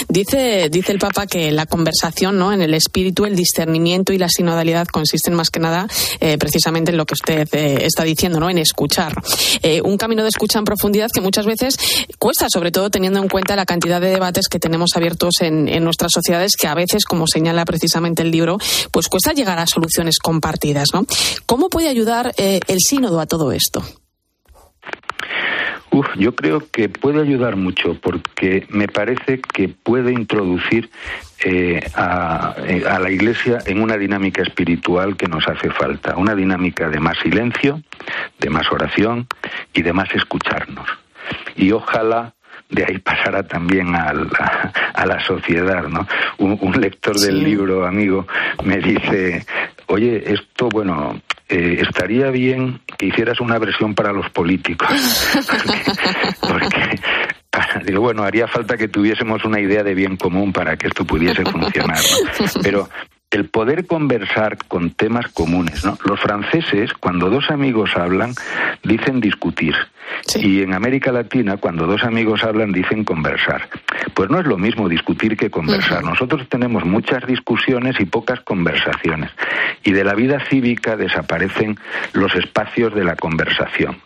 Dice, 0.08 0.68
dice 0.70 0.92
el 0.92 0.98
Papa 0.98 1.26
que 1.26 1.50
la 1.50 1.66
conversación 1.66 2.38
¿no? 2.38 2.52
en 2.52 2.62
el 2.62 2.74
espíritu, 2.74 3.24
el 3.24 3.34
discernimiento 3.34 4.12
y 4.12 4.18
la 4.18 4.28
sinodalidad 4.28 4.86
consisten 4.86 5.34
más 5.34 5.50
que 5.50 5.60
nada 5.60 5.86
eh, 6.20 6.38
precisamente 6.38 6.90
en 6.90 6.96
lo 6.96 7.06
que 7.06 7.14
usted 7.14 7.48
eh, 7.52 7.78
está 7.82 8.04
diciendo, 8.04 8.38
¿no? 8.40 8.48
en 8.50 8.58
escuchar. 8.58 9.14
Eh, 9.62 9.80
un 9.82 9.96
camino 9.96 10.22
de 10.22 10.28
escucha 10.28 10.58
en 10.58 10.64
profundidad 10.64 11.08
que 11.12 11.20
muchas 11.20 11.46
veces 11.46 11.76
cuesta, 12.18 12.46
sobre 12.50 12.70
todo 12.70 12.90
teniendo 12.90 13.20
en 13.20 13.28
cuenta 13.28 13.56
la 13.56 13.66
cantidad 13.66 14.00
de 14.00 14.10
debates 14.10 14.48
que 14.48 14.58
tenemos 14.58 14.90
abiertos 14.94 15.40
en, 15.40 15.68
en 15.68 15.82
nuestras 15.84 16.12
sociedades, 16.12 16.52
que 16.56 16.68
a 16.68 16.74
veces, 16.74 17.04
como 17.04 17.26
señala 17.26 17.64
precisamente 17.64 18.22
el 18.22 18.30
libro, 18.30 18.58
pues 18.92 19.08
cuesta 19.08 19.32
llegar 19.32 19.58
a 19.58 19.66
soluciones 19.66 20.18
compartidas. 20.18 20.88
¿no? 20.92 21.04
¿Cómo 21.46 21.65
puede 21.68 21.88
ayudar 21.88 22.32
eh, 22.38 22.60
el 22.68 22.78
sínodo 22.80 23.20
a 23.20 23.26
todo 23.26 23.52
esto? 23.52 23.82
Uf, 25.90 26.06
yo 26.16 26.34
creo 26.34 26.62
que 26.70 26.88
puede 26.90 27.22
ayudar 27.22 27.56
mucho 27.56 27.98
porque 28.02 28.66
me 28.68 28.86
parece 28.86 29.40
que 29.40 29.68
puede 29.68 30.12
introducir 30.12 30.90
eh, 31.44 31.80
a, 31.94 32.54
eh, 32.66 32.84
a 32.86 32.98
la 32.98 33.10
Iglesia 33.10 33.58
en 33.64 33.80
una 33.80 33.96
dinámica 33.96 34.42
espiritual 34.42 35.16
que 35.16 35.26
nos 35.26 35.46
hace 35.48 35.70
falta, 35.70 36.16
una 36.16 36.34
dinámica 36.34 36.88
de 36.90 37.00
más 37.00 37.16
silencio, 37.22 37.80
de 38.38 38.50
más 38.50 38.70
oración 38.70 39.26
y 39.72 39.82
de 39.82 39.92
más 39.94 40.12
escucharnos. 40.14 40.86
Y 41.56 41.72
ojalá 41.72 42.34
de 42.68 42.84
ahí 42.84 42.98
pasara 43.04 43.44
también 43.44 43.94
al- 43.94 44.28
a, 44.38 44.72
a 44.92 45.06
la 45.06 45.24
sociedad, 45.24 45.84
¿no? 45.88 46.06
Un, 46.38 46.58
un 46.60 46.78
lector 46.78 47.18
del 47.18 47.38
Sí. 47.38 47.44
libro, 47.44 47.86
amigo, 47.86 48.26
me 48.64 48.78
dice, 48.78 49.46
oye, 49.86 50.30
esto, 50.34 50.68
bueno, 50.68 51.22
eh, 51.48 51.78
estaría 51.80 52.30
bien 52.30 52.80
que 52.98 53.06
hicieras 53.06 53.40
una 53.40 53.58
versión 53.58 53.94
para 53.94 54.12
los 54.12 54.28
políticos. 54.30 54.88
porque, 56.40 57.00
porque, 57.50 57.84
digo, 57.84 58.00
bueno, 58.00 58.24
haría 58.24 58.48
falta 58.48 58.76
que 58.76 58.88
tuviésemos 58.88 59.44
una 59.44 59.60
idea 59.60 59.82
de 59.82 59.94
bien 59.94 60.16
común 60.16 60.52
para 60.52 60.76
que 60.76 60.88
esto 60.88 61.04
pudiese 61.04 61.44
funcionar. 61.44 61.98
¿no? 61.98 62.62
Pero 62.62 62.88
el 63.30 63.48
poder 63.48 63.86
conversar 63.86 64.56
con 64.68 64.90
temas 64.90 65.28
comunes, 65.28 65.84
¿no? 65.84 65.98
Los 66.04 66.20
franceses, 66.20 66.92
cuando 66.92 67.28
dos 67.28 67.50
amigos 67.50 67.90
hablan, 67.96 68.32
dicen 68.84 69.20
discutir. 69.20 69.74
Sí. 70.26 70.40
Y 70.46 70.62
en 70.62 70.74
América 70.74 71.10
Latina, 71.10 71.56
cuando 71.56 71.86
dos 71.86 72.04
amigos 72.04 72.44
hablan, 72.44 72.72
dicen 72.72 73.04
conversar. 73.04 73.68
Pues 74.14 74.30
no 74.30 74.38
es 74.38 74.46
lo 74.46 74.56
mismo 74.56 74.88
discutir 74.88 75.36
que 75.36 75.50
conversar. 75.50 76.04
Nosotros 76.04 76.48
tenemos 76.48 76.84
muchas 76.84 77.26
discusiones 77.26 77.98
y 78.00 78.04
pocas 78.04 78.40
conversaciones. 78.40 79.30
Y 79.82 79.92
de 79.92 80.04
la 80.04 80.14
vida 80.14 80.40
cívica 80.48 80.96
desaparecen 80.96 81.76
los 82.12 82.34
espacios 82.34 82.94
de 82.94 83.04
la 83.04 83.16
conversación. 83.16 83.98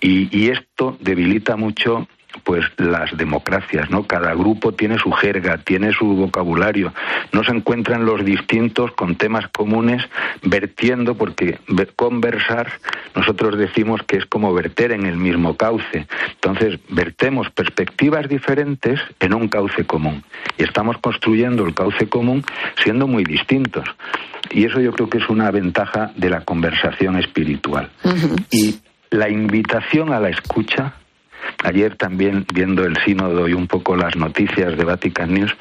Y, 0.00 0.28
y 0.36 0.50
esto 0.50 0.96
debilita 1.00 1.56
mucho 1.56 2.08
pues 2.44 2.64
las 2.76 3.16
democracias, 3.16 3.90
¿no? 3.90 4.04
Cada 4.04 4.34
grupo 4.34 4.72
tiene 4.72 4.98
su 4.98 5.10
jerga, 5.12 5.58
tiene 5.58 5.92
su 5.92 6.06
vocabulario, 6.06 6.92
no 7.32 7.44
se 7.44 7.52
encuentran 7.52 8.04
los 8.06 8.24
distintos 8.24 8.92
con 8.92 9.16
temas 9.16 9.48
comunes 9.48 10.02
vertiendo, 10.42 11.14
porque 11.16 11.58
ve- 11.68 11.88
conversar 11.94 12.70
nosotros 13.14 13.56
decimos 13.58 14.02
que 14.06 14.16
es 14.18 14.26
como 14.26 14.52
verter 14.52 14.92
en 14.92 15.06
el 15.06 15.16
mismo 15.16 15.56
cauce. 15.56 16.06
Entonces, 16.34 16.78
vertemos 16.90 17.48
perspectivas 17.50 18.28
diferentes 18.28 19.00
en 19.20 19.34
un 19.34 19.48
cauce 19.48 19.84
común 19.84 20.22
y 20.58 20.64
estamos 20.64 20.98
construyendo 20.98 21.64
el 21.66 21.74
cauce 21.74 22.08
común 22.08 22.44
siendo 22.82 23.06
muy 23.06 23.24
distintos. 23.24 23.84
Y 24.50 24.64
eso 24.64 24.80
yo 24.80 24.92
creo 24.92 25.08
que 25.08 25.18
es 25.18 25.28
una 25.28 25.50
ventaja 25.50 26.12
de 26.16 26.30
la 26.30 26.42
conversación 26.42 27.16
espiritual. 27.16 27.90
Y 28.50 28.76
la 29.10 29.28
invitación 29.30 30.12
a 30.12 30.20
la 30.20 30.28
escucha 30.28 30.94
Ayer 31.64 31.96
también, 31.96 32.44
viendo 32.52 32.84
el 32.84 32.96
sínodo 33.04 33.48
y 33.48 33.52
un 33.54 33.66
poco 33.66 33.96
las 33.96 34.16
noticias 34.16 34.76
de 34.76 34.84
Vatican 34.84 35.32
News, 35.32 35.54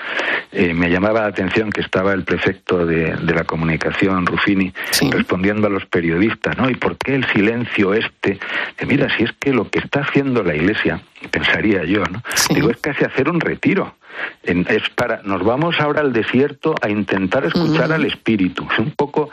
eh, 0.51 0.73
me 0.73 0.89
llamaba 0.89 1.21
la 1.21 1.27
atención 1.27 1.69
que 1.71 1.81
estaba 1.81 2.13
el 2.13 2.23
prefecto 2.23 2.85
de, 2.85 3.15
de 3.15 3.33
la 3.33 3.43
comunicación, 3.43 4.25
Ruffini, 4.25 4.73
Sí. 4.91 5.09
respondiendo 5.11 5.67
a 5.67 5.69
los 5.69 5.85
periodistas, 5.85 6.57
¿no? 6.57 6.69
¿Y 6.69 6.75
por 6.75 6.97
qué 6.97 7.15
el 7.15 7.25
silencio 7.31 7.93
este? 7.93 8.39
De, 8.77 8.85
mira, 8.85 9.07
si 9.15 9.23
es 9.23 9.31
que 9.39 9.53
lo 9.53 9.69
que 9.69 9.79
está 9.79 10.01
haciendo 10.01 10.43
la 10.43 10.55
Iglesia, 10.55 11.01
pensaría 11.31 11.83
yo, 11.85 12.03
¿no? 12.05 12.21
Sí. 12.35 12.55
Digo, 12.55 12.69
es 12.69 12.77
casi 12.77 13.03
hacer 13.05 13.29
un 13.29 13.39
retiro. 13.39 13.95
En- 14.43 14.65
es 14.69 14.89
para, 14.91 15.21
nos 15.23 15.43
vamos 15.43 15.79
ahora 15.79 16.01
al 16.01 16.13
desierto 16.13 16.75
a 16.81 16.89
intentar 16.89 17.45
escuchar 17.45 17.91
al 17.91 18.05
Espíritu. 18.05 18.67
Un 18.77 18.91
poco, 18.91 19.29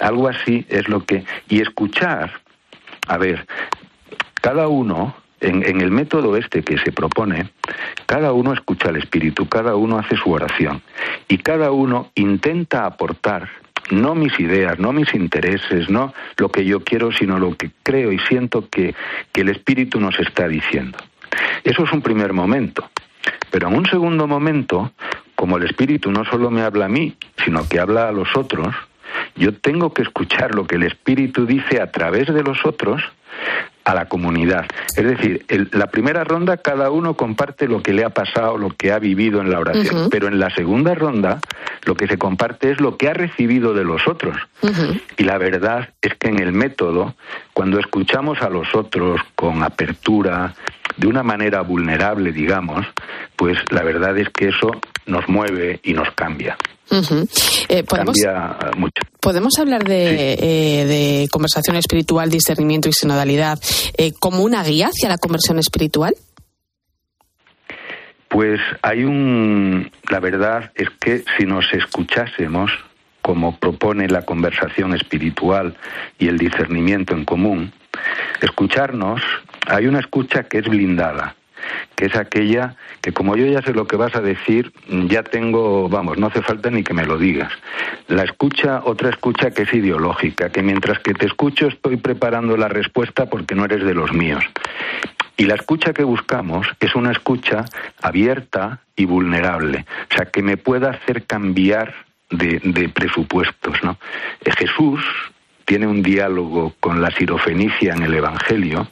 algo 0.00 0.28
así 0.28 0.66
es 0.68 0.88
lo 0.88 1.04
que... 1.04 1.24
Y 1.48 1.60
escuchar, 1.62 2.32
a 3.08 3.16
ver, 3.16 3.46
cada 4.40 4.68
uno, 4.68 5.14
en, 5.46 5.80
el 5.80 5.90
método 5.90 6.36
este 6.36 6.62
que 6.62 6.78
se 6.78 6.92
propone, 6.92 7.50
cada 8.06 8.32
uno 8.32 8.52
escucha 8.52 8.88
al 8.88 8.96
Espíritu, 8.96 9.48
cada 9.48 9.76
uno 9.76 9.98
hace 9.98 10.16
su 10.16 10.30
oración 10.30 10.82
y 11.28 11.38
cada 11.38 11.70
uno 11.70 12.10
intenta 12.14 12.86
aportar 12.86 13.48
no 13.90 14.14
mis 14.14 14.38
ideas, 14.40 14.78
no 14.78 14.92
mis 14.92 15.14
intereses, 15.14 15.88
no 15.88 16.12
lo 16.38 16.50
que 16.50 16.64
yo 16.64 16.80
quiero, 16.80 17.12
sino 17.12 17.38
lo 17.38 17.56
que 17.56 17.70
creo 17.82 18.12
y 18.12 18.18
siento 18.18 18.68
que, 18.68 18.94
que 19.32 19.42
el 19.42 19.48
Espíritu 19.48 20.00
nos 20.00 20.18
está 20.18 20.48
diciendo. 20.48 20.98
Eso 21.62 21.84
es 21.84 21.92
un 21.92 22.02
primer 22.02 22.32
momento. 22.32 22.88
Pero 23.50 23.68
en 23.68 23.76
un 23.76 23.86
segundo 23.86 24.26
momento, 24.26 24.92
como 25.34 25.56
el 25.56 25.64
Espíritu 25.64 26.10
no 26.10 26.24
solo 26.24 26.50
me 26.50 26.62
habla 26.62 26.86
a 26.86 26.88
mí, 26.88 27.16
sino 27.44 27.68
que 27.68 27.78
habla 27.78 28.08
a 28.08 28.12
los 28.12 28.36
otros, 28.36 28.74
Yo 29.36 29.54
tengo 29.54 29.92
que 29.94 30.02
escuchar 30.02 30.54
lo 30.54 30.66
que 30.66 30.76
el 30.76 30.82
Espíritu 30.82 31.46
dice 31.46 31.80
a 31.80 31.90
través 31.90 32.26
de 32.26 32.42
los 32.42 32.64
otros 32.64 33.02
a 33.86 33.94
la 33.94 34.06
comunidad. 34.06 34.66
Es 34.96 35.04
decir, 35.04 35.46
la 35.70 35.86
primera 35.86 36.24
ronda 36.24 36.56
cada 36.56 36.90
uno 36.90 37.14
comparte 37.16 37.68
lo 37.68 37.84
que 37.84 37.92
le 37.92 38.04
ha 38.04 38.10
pasado, 38.10 38.58
lo 38.58 38.70
que 38.70 38.90
ha 38.90 38.98
vivido 38.98 39.40
en 39.40 39.48
la 39.48 39.60
oración, 39.60 40.08
pero 40.10 40.26
en 40.26 40.40
la 40.40 40.50
segunda 40.50 40.94
ronda 40.96 41.38
lo 41.84 41.94
que 41.94 42.08
se 42.08 42.18
comparte 42.18 42.72
es 42.72 42.80
lo 42.80 42.96
que 42.96 43.08
ha 43.08 43.14
recibido 43.14 43.74
de 43.74 43.84
los 43.84 44.08
otros. 44.08 44.36
Y 45.16 45.22
la 45.22 45.38
verdad 45.38 45.90
es 46.02 46.14
que 46.16 46.28
en 46.28 46.40
el 46.40 46.50
método, 46.50 47.14
cuando 47.56 47.80
escuchamos 47.80 48.42
a 48.42 48.50
los 48.50 48.68
otros 48.74 49.18
con 49.34 49.62
apertura, 49.62 50.54
de 50.94 51.06
una 51.06 51.22
manera 51.22 51.62
vulnerable, 51.62 52.30
digamos, 52.30 52.84
pues 53.34 53.56
la 53.70 53.82
verdad 53.82 54.18
es 54.18 54.28
que 54.28 54.48
eso 54.48 54.72
nos 55.06 55.26
mueve 55.26 55.80
y 55.82 55.94
nos 55.94 56.10
cambia. 56.10 56.58
Eh, 57.70 57.82
¿podemos, 57.82 58.14
¿Podemos 59.20 59.58
hablar 59.58 59.84
de, 59.84 60.34
eh, 60.34 60.84
de, 60.84 61.28
conversación 61.30 61.76
espiritual, 61.76 62.28
discernimiento 62.28 62.90
y 62.90 62.92
sinodalidad 62.92 63.58
eh, 63.96 64.12
como 64.20 64.42
una 64.42 64.62
guía 64.62 64.88
hacia 64.88 65.08
la 65.08 65.16
conversión 65.16 65.58
espiritual? 65.58 66.14
Pues 68.28 68.60
hay 68.82 69.02
un. 69.04 69.90
La 70.10 70.20
verdad 70.20 70.72
es 70.74 70.90
que 71.00 71.24
si 71.38 71.46
nos 71.46 71.64
escuchásemos, 71.72 72.70
como 73.26 73.56
propone 73.56 74.06
la 74.06 74.22
conversación 74.22 74.94
espiritual 74.94 75.74
y 76.16 76.28
el 76.28 76.38
discernimiento 76.38 77.12
en 77.12 77.24
común, 77.24 77.72
escucharnos, 78.40 79.20
hay 79.66 79.88
una 79.88 79.98
escucha 79.98 80.44
que 80.44 80.58
es 80.58 80.68
blindada 80.68 81.34
que 81.96 82.06
es 82.06 82.14
aquella 82.14 82.76
que 83.00 83.12
como 83.12 83.34
yo 83.34 83.44
ya 83.46 83.62
sé 83.62 83.72
lo 83.72 83.88
que 83.88 83.96
vas 83.96 84.14
a 84.14 84.20
decir, 84.20 84.72
ya 85.08 85.24
tengo, 85.24 85.88
vamos, 85.88 86.18
no 86.18 86.28
hace 86.28 86.40
falta 86.40 86.70
ni 86.70 86.84
que 86.84 86.94
me 86.94 87.04
lo 87.04 87.18
digas. 87.18 87.50
La 88.06 88.22
escucha, 88.22 88.82
otra 88.84 89.10
escucha 89.10 89.50
que 89.50 89.62
es 89.62 89.74
ideológica, 89.74 90.50
que 90.50 90.62
mientras 90.62 91.00
que 91.00 91.12
te 91.12 91.26
escucho 91.26 91.66
estoy 91.66 91.96
preparando 91.96 92.56
la 92.56 92.68
respuesta 92.68 93.26
porque 93.26 93.56
no 93.56 93.64
eres 93.64 93.84
de 93.84 93.94
los 93.94 94.12
míos. 94.12 94.44
Y 95.36 95.46
la 95.46 95.56
escucha 95.56 95.92
que 95.92 96.04
buscamos 96.04 96.68
es 96.78 96.94
una 96.94 97.10
escucha 97.10 97.64
abierta 98.00 98.82
y 98.94 99.06
vulnerable, 99.06 99.84
o 100.12 100.14
sea, 100.14 100.26
que 100.26 100.42
me 100.42 100.56
pueda 100.56 100.90
hacer 100.90 101.26
cambiar 101.26 102.05
de, 102.30 102.60
de 102.62 102.88
presupuestos, 102.88 103.82
¿no? 103.82 103.98
Jesús 104.56 105.00
tiene 105.66 105.88
un 105.88 106.00
diálogo 106.00 106.74
con 106.78 107.02
la 107.02 107.10
sirofenicia 107.10 107.92
en 107.92 108.04
el 108.04 108.14
Evangelio, 108.14 108.86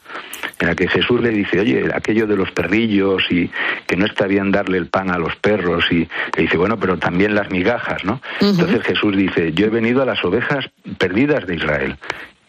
en 0.59 0.69
la 0.69 0.75
que 0.75 0.88
Jesús 0.88 1.21
le 1.21 1.31
dice, 1.31 1.61
oye, 1.61 1.88
aquello 1.95 2.26
de 2.26 2.37
los 2.37 2.50
perrillos 2.50 3.23
y 3.31 3.49
que 3.87 3.97
no 3.97 4.07
está 4.07 4.26
bien 4.26 4.50
darle 4.50 4.79
el 4.79 4.88
pan 4.88 5.11
a 5.11 5.19
los 5.19 5.37
perros, 5.37 5.85
y 5.93 6.09
le 6.37 6.43
dice, 6.43 6.57
bueno, 6.57 6.76
pero 6.79 6.99
también 6.99 7.35
las 7.35 7.50
migajas, 7.50 8.05
¿no? 8.05 8.21
Entonces 8.41 8.83
Jesús 8.83 9.17
dice, 9.17 9.53
yo 9.53 9.67
he 9.67 9.71
venido 9.71 10.03
a 10.03 10.05
las 10.05 10.23
ovejas 10.25 10.69
perdidas 10.99 11.47
de 11.47 11.55
Israel. 11.55 11.97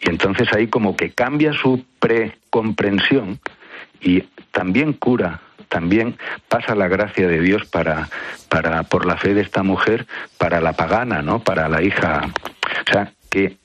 Y 0.00 0.10
entonces 0.10 0.52
ahí 0.52 0.66
como 0.66 0.96
que 0.96 1.12
cambia 1.12 1.52
su 1.52 1.84
precomprensión 2.00 3.38
y 4.00 4.24
también 4.50 4.92
cura 4.92 5.40
también 5.76 6.16
pasa 6.48 6.74
la 6.74 6.88
gracia 6.88 7.28
de 7.28 7.38
Dios 7.38 7.66
para, 7.66 8.08
para, 8.48 8.84
por 8.84 9.04
la 9.04 9.18
fe 9.18 9.34
de 9.34 9.42
esta 9.42 9.62
mujer, 9.62 10.06
para 10.38 10.62
la 10.62 10.72
pagana, 10.72 11.20
¿no? 11.20 11.40
Para 11.40 11.68
la 11.68 11.82
hija. 11.82 12.22
O 12.24 12.90
sea, 12.90 13.12
que 13.28 13.58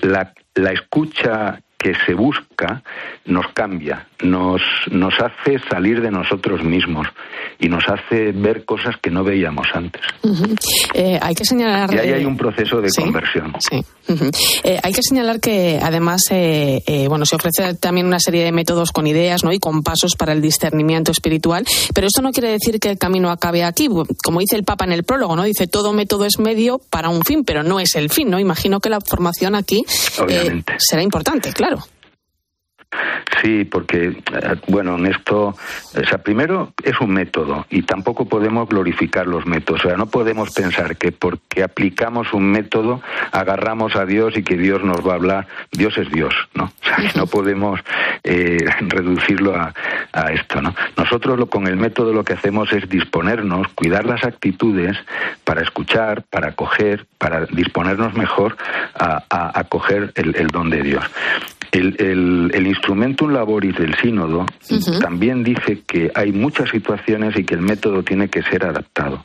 la, 0.00 0.32
la 0.54 0.72
escucha 0.72 1.60
que 1.76 1.94
se 2.06 2.14
busca 2.14 2.46
nos 3.24 3.46
cambia, 3.54 4.06
nos, 4.22 4.60
nos 4.90 5.14
hace 5.20 5.58
salir 5.70 6.00
de 6.00 6.10
nosotros 6.10 6.62
mismos 6.62 7.06
y 7.58 7.68
nos 7.68 7.84
hace 7.88 8.32
ver 8.32 8.64
cosas 8.64 8.96
que 9.00 9.10
no 9.10 9.22
veíamos 9.22 9.66
antes. 9.74 10.02
Eh, 10.94 11.18
hay 11.20 11.34
que 11.34 11.44
señalar. 11.44 11.94
Y 11.94 11.98
ahí 11.98 12.12
hay 12.12 12.24
un 12.24 12.36
proceso 12.36 12.80
de 12.80 12.88
conversión. 12.90 13.52
Sí. 13.60 13.84
Eh, 14.64 14.78
hay 14.82 14.92
que 14.92 15.02
señalar 15.02 15.40
que 15.40 15.78
además 15.80 16.22
eh, 16.30 17.06
bueno 17.08 17.24
se 17.24 17.36
ofrece 17.36 17.74
también 17.74 18.06
una 18.06 18.18
serie 18.18 18.44
de 18.44 18.52
métodos 18.52 18.90
con 18.90 19.06
ideas 19.06 19.44
¿no? 19.44 19.52
y 19.52 19.58
con 19.58 19.82
pasos 19.82 20.16
para 20.16 20.32
el 20.32 20.42
discernimiento 20.42 21.12
espiritual, 21.12 21.64
pero 21.94 22.08
esto 22.08 22.20
no 22.22 22.32
quiere 22.32 22.50
decir 22.50 22.80
que 22.80 22.90
el 22.90 22.98
camino 22.98 23.30
acabe 23.30 23.64
aquí. 23.64 23.88
Como 24.24 24.40
dice 24.40 24.56
el 24.56 24.64
Papa 24.64 24.84
en 24.84 24.92
el 24.92 25.04
prólogo, 25.04 25.36
¿no? 25.36 25.44
dice 25.44 25.66
todo 25.66 25.92
método 25.92 26.24
es 26.24 26.38
medio 26.38 26.80
para 26.90 27.08
un 27.08 27.22
fin, 27.22 27.44
pero 27.44 27.62
no 27.62 27.80
es 27.80 27.94
el 27.94 28.10
fin. 28.10 28.30
¿no? 28.30 28.38
Imagino 28.38 28.80
que 28.80 28.90
la 28.90 29.00
formación 29.00 29.54
aquí 29.54 29.84
será 30.78 31.02
importante, 31.02 31.52
claro. 31.52 31.78
Sí, 33.40 33.64
porque, 33.64 34.08
eh, 34.08 34.56
bueno, 34.68 34.96
en 34.96 35.06
esto, 35.06 35.48
o 35.48 36.04
sea, 36.06 36.18
primero 36.18 36.72
es 36.84 37.00
un 37.00 37.10
método 37.10 37.66
y 37.70 37.82
tampoco 37.82 38.26
podemos 38.26 38.68
glorificar 38.68 39.26
los 39.26 39.46
métodos. 39.46 39.84
O 39.84 39.88
sea, 39.88 39.96
no 39.96 40.06
podemos 40.06 40.52
pensar 40.52 40.96
que 40.96 41.12
porque 41.12 41.62
aplicamos 41.62 42.32
un 42.32 42.50
método 42.50 43.00
agarramos 43.32 43.96
a 43.96 44.04
Dios 44.04 44.36
y 44.36 44.42
que 44.42 44.56
Dios 44.56 44.84
nos 44.84 45.06
va 45.06 45.12
a 45.12 45.16
hablar. 45.16 45.46
Dios 45.72 45.96
es 45.98 46.10
Dios, 46.10 46.34
¿no? 46.54 46.64
O 46.64 46.84
sea, 46.84 46.98
no 47.16 47.26
podemos 47.26 47.80
eh, 48.24 48.64
reducirlo 48.80 49.56
a, 49.56 49.72
esto, 50.32 50.60
¿no? 50.60 50.74
Nosotros 50.96 51.38
lo, 51.38 51.46
con 51.46 51.66
el 51.66 51.76
método 51.76 52.12
lo 52.12 52.24
que 52.24 52.34
hacemos 52.34 52.72
es 52.72 52.88
disponernos, 52.88 53.68
cuidar 53.68 54.04
las 54.04 54.24
actitudes 54.24 54.96
para 55.44 55.62
escuchar, 55.62 56.22
para 56.30 56.48
acoger, 56.48 57.06
para 57.18 57.46
disponernos 57.46 58.14
mejor 58.14 58.56
a, 58.94 59.22
acoger 59.58 60.12
el, 60.16 60.36
el 60.36 60.48
don 60.48 60.70
de 60.70 60.82
Dios. 60.82 61.04
El, 61.72 61.96
el, 61.98 62.50
el 62.52 62.66
instrumentum 62.66 63.32
laboris 63.32 63.74
del 63.76 63.94
sínodo 63.96 64.44
también 65.00 65.42
dice 65.42 65.82
que 65.86 66.10
hay 66.14 66.30
muchas 66.30 66.68
situaciones 66.68 67.36
y 67.38 67.44
que 67.44 67.54
el 67.54 67.62
método 67.62 68.02
tiene 68.02 68.28
que 68.28 68.42
ser 68.42 68.66
adaptado. 68.66 69.24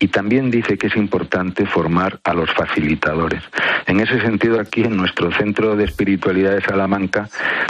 Y 0.00 0.08
también 0.08 0.50
dice 0.50 0.76
que 0.76 0.88
es 0.88 0.96
importante 0.96 1.66
formar 1.66 2.18
a 2.24 2.34
los 2.34 2.50
facilitadores. 2.52 3.42
En 3.86 4.00
ese 4.00 4.20
sentido, 4.20 4.60
aquí 4.60 4.82
en 4.82 4.96
nuestro 4.96 5.32
centro 5.32 5.76
de 5.76 5.84
espiritualidad 5.84 6.52
de 6.52 6.60
Salamanca, 6.60 7.28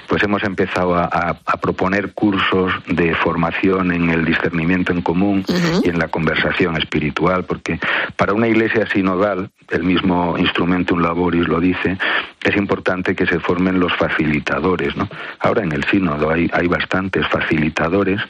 pues 0.08 0.22
hemos 0.22 0.42
empezado 0.42 0.96
a, 0.96 1.38
proponer 1.60 2.12
cursos 2.12 2.72
de 2.86 3.14
formación 3.16 3.92
en 3.92 4.10
el 4.10 4.24
discernimiento 4.24 4.92
en 4.92 5.02
común 5.02 5.44
y 5.82 5.88
en 5.88 5.98
la 5.98 6.08
conversación 6.08 6.76
espiritual, 6.76 7.44
porque 7.44 7.78
para 8.16 8.32
una 8.32 8.48
iglesia 8.48 8.86
sinodal, 8.86 9.50
el 9.70 9.82
mismo 9.82 10.36
instrumentum 10.38 11.00
laboris 11.00 11.46
lo 11.46 11.60
dice, 11.60 11.98
es 12.42 12.56
importante 12.56 13.14
que 13.14 13.26
se 13.26 13.38
formen 13.40 13.80
los 13.80 13.92
facilitadores. 13.98 14.96
¿no? 14.96 15.08
Ahora 15.40 15.62
en 15.62 15.72
el 15.72 15.84
sínodo 15.84 16.30
hay, 16.30 16.48
hay 16.52 16.66
bastantes 16.68 17.26
facilitadores 17.28 18.20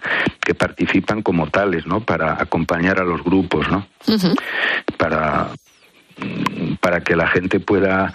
que 0.41 0.55
participan 0.55 1.23
como 1.23 1.49
tales 1.49 1.87
¿no? 1.87 2.01
para 2.01 2.33
acompañar 2.33 2.99
a 3.01 3.05
los 3.05 3.23
grupos, 3.23 3.69
¿no? 3.69 3.87
para, 4.97 5.49
para 6.81 7.01
que 7.01 7.15
la 7.15 7.29
gente 7.29 7.61
pueda 7.61 8.13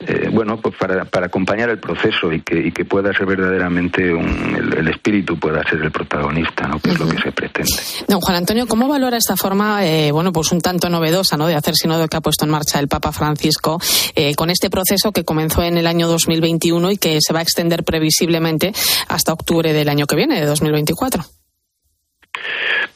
eh, 0.00 0.28
bueno, 0.32 0.60
pues 0.60 0.74
para, 0.76 1.04
para, 1.04 1.26
acompañar 1.26 1.70
el 1.70 1.78
proceso 1.78 2.32
y 2.32 2.40
que, 2.42 2.58
y 2.58 2.72
que 2.72 2.84
pueda 2.84 3.12
ser 3.12 3.26
verdaderamente 3.26 4.10
el, 4.10 4.88
espíritu 4.88 5.38
pueda 5.38 5.62
ser 5.62 5.80
el 5.82 5.90
protagonista, 5.90 6.66
¿no? 6.66 6.78
Que 6.78 6.90
es 6.90 6.98
lo 6.98 7.08
que 7.08 7.18
se 7.18 7.32
pretende. 7.32 7.70
Don 8.08 8.20
Juan 8.20 8.36
Antonio, 8.36 8.66
¿cómo 8.66 8.88
valora 8.88 9.16
esta 9.16 9.36
forma, 9.36 9.84
eh, 9.86 10.12
bueno, 10.12 10.32
pues 10.32 10.52
un 10.52 10.60
tanto 10.60 10.88
novedosa, 10.88 11.36
¿no? 11.36 11.46
De 11.46 11.54
hacer 11.54 11.74
sínodo 11.74 12.08
que 12.08 12.16
ha 12.16 12.20
puesto 12.20 12.44
en 12.44 12.50
marcha 12.50 12.78
el 12.80 12.88
Papa 12.88 13.12
Francisco 13.12 13.80
eh, 14.14 14.34
con 14.34 14.50
este 14.50 14.70
proceso 14.70 15.12
que 15.12 15.24
comenzó 15.24 15.62
en 15.62 15.78
el 15.78 15.86
año 15.86 16.08
2021 16.08 16.90
y 16.92 16.96
que 16.96 17.18
se 17.20 17.32
va 17.32 17.40
a 17.40 17.42
extender 17.42 17.84
previsiblemente 17.84 18.72
hasta 19.08 19.32
octubre 19.32 19.72
del 19.72 19.88
año 19.88 20.06
que 20.06 20.16
viene, 20.16 20.40
de 20.40 20.46
2024? 20.46 21.24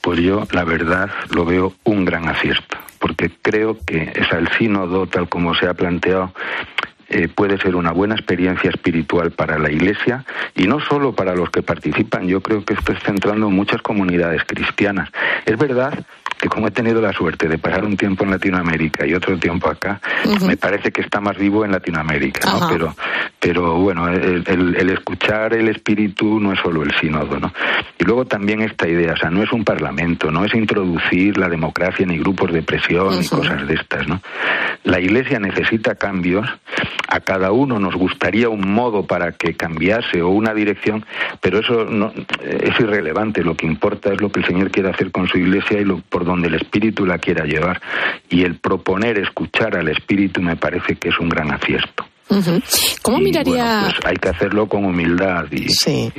Pues 0.01 0.21
yo, 0.21 0.47
la 0.53 0.65
verdad, 0.65 1.11
lo 1.31 1.45
veo 1.45 1.75
un 1.85 2.05
gran 2.05 2.29
acierto, 2.29 2.79
porque 2.99 3.31
creo 3.43 3.77
que 3.87 4.13
es 4.15 4.33
el 4.33 4.49
sínodo, 4.59 5.07
tal 5.07 5.29
como 5.29 5.55
se 5.55 5.67
ha 5.67 5.75
planteado, 5.75 6.33
eh, 7.11 7.29
puede 7.29 7.59
ser 7.59 7.75
una 7.75 7.93
buena 7.93 8.15
experiencia 8.15 8.69
espiritual 8.69 9.31
para 9.31 9.59
la 9.59 9.71
Iglesia 9.71 10.27
y 10.55 10.67
no 10.67 10.79
solo 10.79 11.15
para 11.15 11.35
los 11.35 11.49
que 11.49 11.63
participan. 11.63 12.29
Yo 12.29 12.43
creo 12.43 12.65
que 12.65 12.75
esto 12.75 12.93
está 12.93 13.07
centrando 13.07 13.49
en 13.49 13.55
muchas 13.55 13.81
comunidades 13.81 14.43
cristianas. 14.47 15.09
Es 15.47 15.57
verdad 15.57 16.05
que 16.39 16.49
como 16.49 16.69
he 16.69 16.71
tenido 16.71 17.01
la 17.01 17.13
suerte 17.13 17.49
de 17.49 17.59
pasar 17.59 17.85
un 17.85 17.97
tiempo 17.97 18.25
en 18.25 18.31
Latinoamérica 18.31 19.07
y 19.07 19.15
otro 19.15 19.39
tiempo 19.39 19.69
acá, 19.69 20.01
me 20.47 20.57
parece 20.57 20.93
que 20.93 21.01
está 21.01 21.21
más 21.21 21.37
vivo 21.37 21.65
en 21.65 21.73
Latinoamérica, 21.73 22.53
¿no? 22.53 22.69
Pero, 22.69 22.95
pero 23.41 23.77
bueno, 23.77 24.09
el, 24.09 24.91
escuchar 24.91 25.55
el 25.55 25.69
espíritu 25.69 26.41
no 26.41 26.53
es 26.53 26.61
solo 26.61 26.83
el 26.83 26.93
sínodo, 27.01 27.39
¿no? 27.39 27.53
Y 27.99 28.05
luego 28.05 28.25
también 28.25 28.61
esta 28.63 28.89
idea, 28.89 29.13
o 29.13 29.17
sea, 29.17 29.31
no 29.31 29.43
es 29.43 29.53
un 29.53 29.65
parlamento, 29.65 30.31
no 30.31 30.45
es 30.45 30.55
introducir 30.55 31.39
la 31.39 31.49
democracia 31.49 32.07
ni 32.07 32.19
grupos 32.19 32.53
de 32.53 32.63
presión 32.63 33.19
ni 33.19 33.27
cosas 33.29 33.67
de 33.67 33.75
estas, 33.75 34.07
¿no? 34.09 34.21
La 34.85 35.01
Iglesia 35.01 35.39
necesita 35.39 35.95
cambios, 35.95 36.49
a 37.09 37.21
cada 37.21 37.53
uno 37.53 37.79
nos 37.79 37.95
gustaría 37.95 38.49
un 38.49 38.73
modo 38.73 39.07
para 39.07 39.33
que 39.33 39.55
cambiase 39.55 40.23
o 40.23 40.29
una 40.29 40.55
dirección, 40.55 41.05
pero 41.41 41.61
eso 41.61 41.85
no, 41.85 42.13
es 42.43 42.81
irrelevante, 42.81 43.43
lo 43.43 43.57
que 43.57 43.67
importa 43.67 44.13
es 44.13 44.21
lo 44.21 44.31
que 44.31 44.41
el 44.41 44.47
Señor 44.47 44.71
quiere 44.71 44.91
hacer 44.91 45.11
con 45.11 45.29
su 45.29 45.39
Iglesia 45.39 45.81
y 45.81 45.85
lo, 45.85 45.99
por 45.99 46.25
donde 46.25 46.49
el 46.49 46.55
espíritu 46.55 47.07
la 47.07 47.19
quiera 47.19 47.45
llevar. 47.45 47.81
Y 48.29 48.45
el 48.45 48.57
proponer 48.57 49.19
escuchar 49.19 49.77
al 49.77 49.89
espíritu 49.89 50.43
me 50.43 50.57
parece 50.57 50.97
que 50.97 51.09
es 51.09 51.19
un 51.19 51.29
gran 51.29 51.51
acierto. 51.51 52.08
¿Cómo 53.03 53.19
miraría? 53.19 53.83
pues 53.85 53.97
hay 54.05 54.17
que 54.17 54.29
hacerlo 54.29 54.69
con 54.69 54.85
humildad 54.85 55.47
y. 55.51 55.69
Sí. 55.69 56.13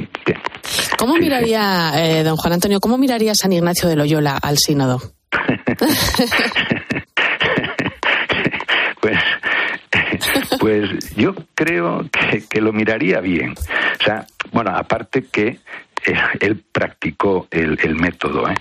¿Cómo 0.98 1.18
miraría, 1.18 1.92
eh, 1.96 2.24
don 2.24 2.36
Juan 2.36 2.54
Antonio, 2.54 2.80
cómo 2.80 2.98
miraría 2.98 3.36
San 3.36 3.54
Ignacio 3.54 3.88
de 3.90 3.96
Loyola 3.96 4.40
al 4.42 4.58
sínodo? 4.58 5.00
pues 9.02 9.20
Pues 10.60 11.16
yo 11.16 11.34
creo 11.56 12.10
que, 12.50 12.62
lo 12.62 12.74
miraría 12.74 13.22
bien. 13.22 13.52
O 13.52 14.04
sea, 14.04 14.26
bueno, 14.52 14.72
aparte 14.76 15.26
que 15.32 15.60
él 16.40 16.64
practicó 16.72 17.48
el, 17.52 17.96
método. 17.96 18.50
¿eh? 18.50 18.56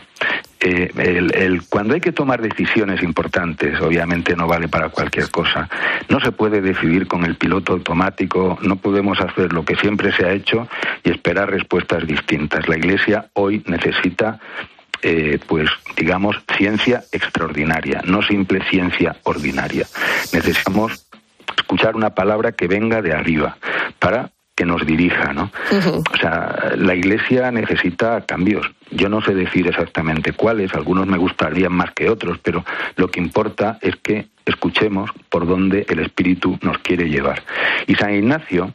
Eh, 0.61 1.61
cuando 1.69 1.95
hay 1.95 2.01
que 2.01 2.13
tomar 2.13 2.43
decisiones 2.43 3.03
importantes, 3.03 3.81
obviamente 3.81 4.35
no 4.37 4.47
vale 4.47 4.69
para 4.69 4.89
cualquier 4.89 5.31
cosa. 5.31 5.69
No 6.09 6.21
se 6.21 6.33
puede 6.33 6.61
decidir 6.61 7.07
con 7.07 7.25
el 7.25 7.37
piloto 7.37 7.73
automático, 7.75 8.59
no 8.63 8.77
podemos 8.77 9.21
hacer 9.21 9.53
lo 9.53 9.65
que 9.65 9.77
siempre 9.77 10.13
se 10.13 10.25
ha 10.25 10.33
hecho 10.33 10.69
y 11.05 11.11
esperar 11.11 11.51
respuestas 11.51 12.07
distintas. 12.07 12.69
La 12.69 12.77
Iglesia 12.77 13.27
hoy 13.35 13.63
necesita 13.67 14.41
eh, 15.01 15.39
pues 15.47 15.71
digamos, 15.97 16.43
ciencia 16.57 17.05
extraordinaria, 17.13 18.03
no 18.05 18.21
simple 18.23 18.61
ciencia 18.69 19.17
ordinaria. 19.23 19.87
Necesitamos 20.33 21.07
escuchar 21.57 21.95
una 21.95 22.11
palabra 22.11 22.53
que 22.53 22.67
venga 22.67 23.01
de 23.01 23.13
arriba 23.13 23.59
para 23.99 24.31
que 24.59 24.67
nos 24.67 24.85
dirija, 24.85 25.33
¿no? 25.33 25.53
O 26.13 26.17
sea, 26.21 26.73
la 26.77 26.93
Iglesia 26.93 27.53
necesita 27.53 28.23
cambios. 28.23 28.69
Yo 28.91 29.09
no 29.09 29.23
sé 29.23 29.33
decir 29.33 29.69
exactamente 29.69 30.33
cuáles, 30.33 30.75
algunos 30.75 31.07
me 31.07 31.17
gustarían 31.17 31.73
más 31.73 31.93
que 31.93 32.11
otros, 32.11 32.39
pero 32.43 32.65
lo 32.97 33.09
que 33.09 33.21
importa 33.21 33.79
es 33.81 33.95
que 34.03 34.27
escuchemos 34.45 35.13
por 35.29 35.47
dónde 35.47 35.87
el 35.89 36.01
Espíritu 36.01 36.59
nos 36.61 36.79
quiere 36.79 37.09
llevar. 37.09 37.41
Y 37.87 37.95
San 37.95 38.13
Ignacio, 38.13 38.75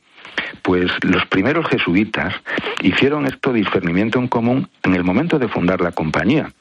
pues 0.61 0.89
los 1.01 1.25
primeros 1.25 1.67
jesuitas 1.67 2.33
hicieron 2.81 3.25
esto 3.25 3.51
discernimiento 3.51 4.19
en 4.19 4.29
común 4.29 4.69
en 4.83 4.95
el 4.95 5.03
momento 5.03 5.37
de 5.37 5.49
fundar 5.49 5.81
la 5.81 5.91
compañía 5.91 6.53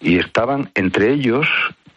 y 0.00 0.18
estaban 0.18 0.70
entre 0.76 1.12
ellos 1.12 1.48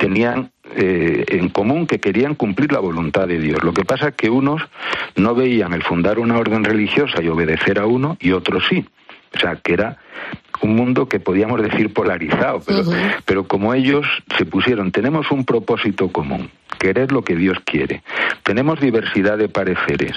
tenían 0.03 0.51
eh, 0.75 1.23
en 1.29 1.47
común 1.47 1.87
que 1.87 2.01
querían 2.01 2.35
cumplir 2.35 2.73
la 2.73 2.79
voluntad 2.79 3.25
de 3.25 3.39
Dios. 3.39 3.63
Lo 3.63 3.73
que 3.73 3.85
pasa 3.85 4.09
es 4.09 4.15
que 4.15 4.29
unos 4.29 4.61
no 5.15 5.33
veían 5.33 5.71
el 5.71 5.81
fundar 5.81 6.19
una 6.19 6.37
orden 6.37 6.65
religiosa 6.65 7.23
y 7.23 7.29
obedecer 7.29 7.79
a 7.79 7.85
uno 7.85 8.17
y 8.19 8.33
otros 8.33 8.65
sí. 8.67 8.85
O 9.33 9.39
sea, 9.39 9.55
que 9.63 9.71
era 9.71 9.99
un 10.61 10.75
mundo 10.75 11.07
que 11.07 11.21
podíamos 11.21 11.61
decir 11.61 11.93
polarizado, 11.93 12.61
pero, 12.67 12.83
pero 13.23 13.47
como 13.47 13.73
ellos 13.73 14.05
se 14.37 14.45
pusieron, 14.45 14.91
tenemos 14.91 15.31
un 15.31 15.45
propósito 15.45 16.09
común, 16.09 16.49
querer 16.79 17.13
lo 17.13 17.21
que 17.21 17.37
Dios 17.37 17.59
quiere. 17.63 18.03
Tenemos 18.43 18.81
diversidad 18.81 19.37
de 19.37 19.47
pareceres, 19.47 20.15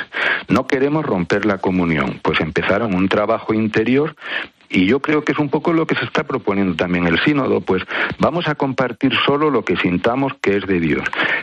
no 0.48 0.66
queremos 0.66 1.06
romper 1.06 1.46
la 1.46 1.58
comunión, 1.58 2.18
pues 2.22 2.40
empezaron 2.40 2.92
un 2.92 3.08
trabajo 3.08 3.54
interior 3.54 4.16
y 4.68 4.86
yo 4.86 5.00
creo 5.00 5.24
que 5.24 5.32
es 5.32 5.38
un 5.38 5.48
poco 5.48 5.72
lo 5.72 5.86
que 5.86 5.94
se 5.94 6.04
está 6.04 6.24
proponiendo 6.24 6.74
también 6.74 7.06
el 7.06 7.18
sínodo, 7.20 7.60
pues 7.60 7.82
vamos 8.18 8.48
a 8.48 8.54
compartir 8.54 9.12
solo 9.24 9.50
lo 9.50 9.64
que 9.64 9.76
sintamos 9.76 10.32
que 10.40 10.56
es 10.56 10.66
de 10.66 10.80
Dios. 10.80 11.02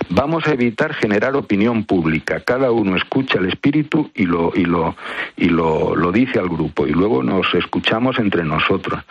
Vamos 0.10 0.46
a 0.48 0.52
evitar 0.52 0.94
generar 0.94 1.36
opinión 1.36 1.86
pública. 1.86 2.42
Cada 2.42 2.72
uno 2.72 2.96
escucha 2.96 3.40
al 3.40 3.48
Espíritu 3.48 4.12
y 4.14 4.26
lo 4.26 4.52
y 4.56 4.66
lo 4.66 4.96
y 5.38 5.50
lo, 5.50 5.96
lo 5.96 6.12
dice 6.12 6.40
al 6.40 6.50
grupo 6.50 6.88
y 6.88 6.92
luego 6.92 7.24
nos 7.24 7.54
escuchamos 7.54 8.20
entre 8.20 8.44
nosotros. 8.44 9.02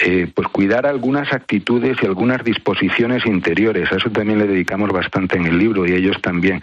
Eh, 0.00 0.30
pues 0.32 0.46
cuidar 0.48 0.86
algunas 0.86 1.32
actitudes 1.32 1.96
y 2.00 2.06
algunas 2.06 2.44
disposiciones 2.44 3.26
interiores. 3.26 3.90
A 3.90 3.96
eso 3.96 4.10
también 4.10 4.38
le 4.38 4.46
dedicamos 4.46 4.90
bastante 4.90 5.36
en 5.36 5.46
el 5.46 5.58
libro 5.58 5.86
y 5.86 5.92
ellos 5.92 6.20
también. 6.22 6.62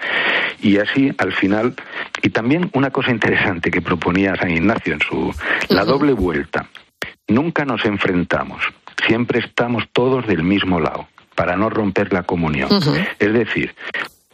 Y 0.61 0.77
así, 0.77 1.11
al 1.17 1.33
final, 1.33 1.75
y 2.21 2.29
también 2.29 2.69
una 2.73 2.91
cosa 2.91 3.11
interesante 3.11 3.71
que 3.71 3.81
proponía 3.81 4.35
San 4.37 4.51
Ignacio 4.51 4.93
en 4.93 5.01
su 5.01 5.35
la 5.67 5.83
doble 5.83 6.13
vuelta. 6.13 6.69
Nunca 7.27 7.65
nos 7.65 7.83
enfrentamos, 7.85 8.61
siempre 9.05 9.39
estamos 9.39 9.83
todos 9.91 10.25
del 10.27 10.43
mismo 10.43 10.79
lado 10.79 11.07
para 11.35 11.57
no 11.57 11.69
romper 11.69 12.13
la 12.13 12.23
comunión. 12.23 12.69
Es 13.19 13.33
decir, 13.33 13.75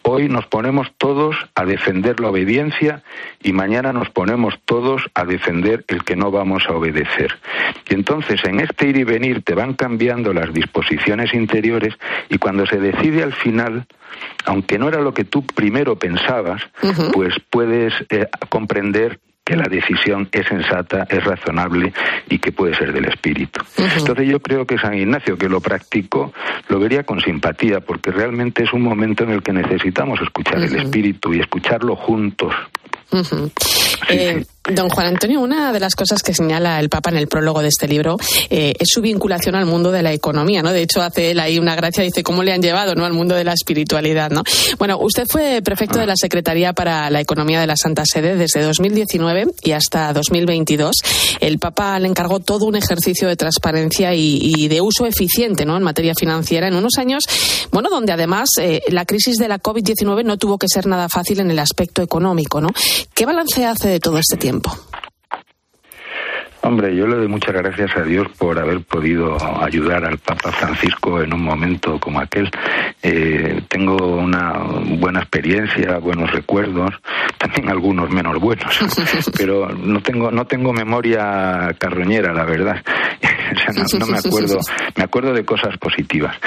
Hoy 0.04 0.30
nos 0.30 0.48
ponemos 0.48 0.92
todos 0.98 1.36
a 1.56 1.66
defender 1.66 2.20
la 2.20 2.30
obediencia 2.30 3.04
y 3.42 3.54
mañana 3.54 3.94
nos 3.94 4.10
ponemos 4.10 4.56
todos 4.66 5.04
a 5.14 5.26
defender 5.26 5.86
el 5.88 6.04
que 6.04 6.16
no 6.16 6.32
vamos 6.32 6.64
a 6.68 6.74
obedecer. 6.74 7.38
Y 7.90 7.94
entonces 7.94 8.44
en 8.46 8.60
este 8.60 8.88
ir 8.88 8.98
y 8.98 9.04
venir 9.04 9.44
te 9.44 9.54
van 9.54 9.74
cambiando 9.74 10.34
las 10.34 10.54
disposiciones 10.54 11.34
interiores 11.34 11.94
y 12.30 12.38
cuando 12.40 12.66
se 12.66 12.80
decide 12.80 13.22
al 13.22 13.34
final, 13.34 13.86
aunque 14.46 14.80
no 14.80 14.88
era 14.88 15.02
lo 15.02 15.14
que 15.14 15.24
tú 15.24 15.46
primero 15.46 15.98
pensabas, 15.98 16.62
pues 17.14 17.36
puedes 17.50 17.94
eh, 18.10 18.28
comprender 18.50 19.20
que 19.52 19.58
la 19.58 19.68
decisión 19.68 20.30
es 20.32 20.48
sensata, 20.48 21.06
es 21.10 21.22
razonable 21.26 21.92
y 22.30 22.40
que 22.40 22.54
puede 22.54 22.74
ser 22.74 22.94
del 22.94 23.04
espíritu. 23.04 23.60
Entonces 23.98 24.26
yo 24.26 24.40
creo 24.40 24.66
que 24.66 24.78
San 24.78 24.94
Ignacio, 24.98 25.38
que 25.38 25.50
lo 25.50 25.60
practicó, 25.60 26.32
lo 26.70 26.80
vería 26.80 27.04
con 27.04 27.20
simpatía, 27.20 27.82
porque 27.82 28.12
realmente 28.12 28.64
es 28.64 28.72
un 28.72 28.82
momento 28.82 29.26
en 29.26 29.32
el 29.32 29.44
que 29.44 29.52
necesitamos 29.52 30.22
escuchar 30.22 30.60
el 30.60 30.74
espíritu 30.78 31.34
y 31.34 31.42
escucharlo 31.42 31.98
juntos. 31.98 32.54
Eh, 34.08 34.46
don 34.70 34.90
Juan 34.90 35.08
Antonio, 35.08 35.40
una 35.40 35.74
de 35.74 35.80
las 35.80 35.96
cosas 35.96 36.22
que 36.22 36.34
señala 36.34 36.80
el 36.80 36.90
Papa 36.90 37.10
en 37.10 37.18
el 37.18 37.28
prólogo 37.28 37.62
de 37.62 37.70
este 37.70 37.88
libro 37.88 38.18
eh, 38.50 38.74
es 38.78 38.90
su 38.92 39.02
vinculación 39.02 39.56
al 39.56 39.66
mundo 39.66 39.92
de 39.92 40.04
la 40.04 40.14
economía, 40.14 40.62
¿no? 40.62 40.72
De 40.72 40.84
hecho, 40.84 41.02
hace 41.02 41.32
él 41.32 41.40
ahí 41.40 41.58
una 41.58 41.76
gracia, 41.76 42.04
dice 42.04 42.22
cómo 42.22 42.44
le 42.44 42.54
han 42.54 42.62
llevado, 42.62 42.94
¿no? 42.94 43.06
Al 43.06 43.14
mundo 43.14 43.34
de 43.34 43.44
la 43.44 43.54
espiritualidad, 43.54 44.30
¿no? 44.30 44.44
Bueno, 44.78 45.00
usted 45.00 45.26
fue 45.28 45.62
prefecto 45.64 45.98
de 46.00 46.06
la 46.06 46.16
Secretaría 46.16 46.74
para 46.74 47.10
la 47.10 47.22
Economía 47.22 47.60
de 47.60 47.68
la 47.68 47.76
Santa 47.76 48.04
Sede 48.06 48.36
desde 48.36 48.62
2019 48.62 49.48
y 49.64 49.72
hasta 49.72 50.14
2022. 50.14 50.96
El 51.40 51.58
Papa 51.58 52.00
le 52.00 52.08
encargó 52.08 52.40
todo 52.40 52.66
un 52.66 52.76
ejercicio 52.76 53.28
de 53.28 53.36
transparencia 53.36 54.14
y, 54.14 54.68
de 54.68 54.80
uso 54.80 55.08
eficiente, 55.08 55.66
¿no? 55.66 55.76
En 55.76 55.84
materia 55.84 56.14
financiera 56.18 56.68
en 56.68 56.76
unos 56.76 56.94
años, 56.98 57.24
bueno, 57.72 57.90
donde 57.90 58.12
además 58.12 58.50
eh, 58.60 58.82
la 58.90 59.06
crisis 59.06 59.38
de 59.38 59.48
la 59.48 59.60
COVID-19 59.60 60.24
no 60.24 60.38
tuvo 60.38 60.58
que 60.60 60.68
ser 60.68 60.86
nada 60.86 61.10
fácil 61.10 61.40
en 61.40 61.50
el 61.50 61.60
aspecto 61.60 62.04
económico, 62.04 62.62
¿no? 62.62 62.70
¿Qué 63.14 63.26
balance 63.26 63.66
hace 63.66 63.90
de 63.90 64.00
todo 64.00 64.20
este 64.20 64.38
tiempo? 64.38 64.51
tiempo. 64.52 64.91
Hombre, 66.72 66.96
yo 66.96 67.06
le 67.06 67.18
doy 67.18 67.28
muchas 67.28 67.54
gracias 67.54 67.98
a 67.98 68.02
Dios 68.02 68.30
por 68.38 68.58
haber 68.58 68.80
podido 68.86 69.36
ayudar 69.62 70.06
al 70.06 70.20
Papa 70.20 70.54
Francisco 70.54 71.22
en 71.22 71.34
un 71.34 71.44
momento 71.44 72.00
como 72.00 72.22
aquel. 72.22 72.50
Eh, 73.04 73.64
tengo 73.68 73.98
una 73.98 74.54
buena 74.98 75.20
experiencia, 75.20 75.98
buenos 75.98 76.32
recuerdos, 76.32 76.92
también 77.38 77.68
algunos 77.68 78.10
menos 78.10 78.40
buenos, 78.40 78.74
pero 79.38 79.68
no 79.68 80.02
tengo 80.02 80.32
no 80.32 80.46
tengo 80.46 80.72
memoria 80.72 81.76
carroñera, 81.78 82.32
la 82.34 82.46
verdad. 82.46 82.82
no, 84.00 84.08
me 84.08 84.18
acuerdo, 84.18 84.60
me 84.96 85.04
acuerdo 85.04 85.34
de 85.34 85.44
cosas 85.44 85.78
positivas. 85.78 86.38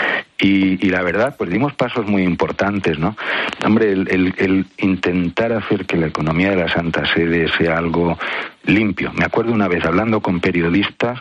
Y, 0.40 0.90
la 0.90 1.02
verdad, 1.02 1.34
pues 1.38 1.48
dimos 1.48 1.74
pasos 1.74 2.06
muy 2.06 2.22
importantes, 2.22 2.98
¿no? 2.98 3.16
Hombre, 3.64 3.92
el, 3.92 4.66
intentar 4.78 5.52
hacer 5.52 5.87
que 5.87 5.96
la 5.96 6.08
economía 6.08 6.50
de 6.50 6.56
la 6.56 6.68
Santa 6.68 7.02
Sede 7.14 7.46
sea 7.56 7.78
algo 7.78 8.18
limpio. 8.66 9.12
Me 9.12 9.24
acuerdo 9.24 9.53
una 9.53 9.68
vez 9.68 9.85
hablando 9.85 10.20
con 10.20 10.40
periodistas 10.40 11.20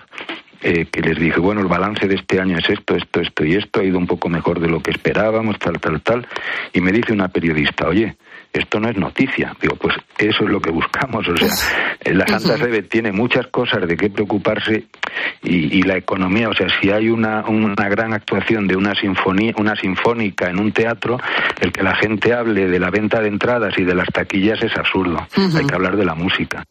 eh, 0.65 0.86
que 0.86 1.01
les 1.01 1.19
dije, 1.19 1.41
bueno, 1.41 1.60
el 1.60 1.67
balance 1.67 2.08
de 2.08 2.15
este 2.15 2.39
año 2.39 2.58
es 2.58 2.69
esto, 2.69 2.95
esto, 2.95 3.19
esto 3.19 3.43
y 3.43 3.56
esto, 3.56 3.82
ha 3.82 3.84
ido 3.84 3.97
un 3.97 4.08
poco 4.08 4.29
mejor 4.29 4.62
de 4.62 4.69
lo 4.69 4.82
que 4.82 4.91
esperábamos, 4.91 5.60
tal, 5.60 5.77
tal, 5.82 6.01
tal. 6.01 6.25
Y 6.71 6.79
me 6.79 6.93
dice 6.93 7.12
una 7.12 7.27
periodista, 7.27 7.88
oye, 7.88 8.15
esto 8.53 8.79
no 8.79 8.88
es 8.88 8.95
noticia. 8.95 9.53
Digo, 9.60 9.75
pues 9.75 9.95
eso 10.17 10.43
es 10.45 10.49
lo 10.49 10.62
que 10.62 10.71
buscamos. 10.71 11.27
O 11.27 11.36
sea, 11.36 11.49
la 12.13 12.25
Santa 12.27 12.58
Sede 12.58 12.84
tiene 12.84 13.12
muchas 13.12 13.47
cosas 13.47 13.86
de 13.86 13.97
qué 13.97 14.10
preocuparse 14.10 14.86
y, 15.41 15.82
la 15.84 15.97
economía, 15.97 16.47
o 16.47 16.53
sea, 16.53 16.67
si 16.79 16.89
hay 16.89 17.10
una, 17.10 17.43
una 17.45 17.89
gran 17.89 18.13
actuación 18.13 18.65
de 18.65 18.77
una 18.77 18.95
sinfonía, 18.95 19.53
una 19.58 19.75
sinfónica 19.75 20.49
en 20.49 20.60
un 20.60 20.71
teatro, 20.71 21.17
el 21.60 21.73
que 21.73 21.84
la 21.84 21.95
gente 21.95 22.34
hable 22.34 22.69
de 22.69 22.79
la 22.79 22.89
venta 22.89 23.19
de 23.19 23.27
entradas 23.27 23.77
y 23.77 23.84
de 23.84 23.95
las 23.95 24.08
taquillas 24.08 24.62
es 24.63 24.75
absurdo. 24.77 25.27
Hay 25.36 25.65
que 25.65 25.75
hablar 25.75 25.97
de 25.97 26.06
la 26.06 26.15
música. 26.15 26.63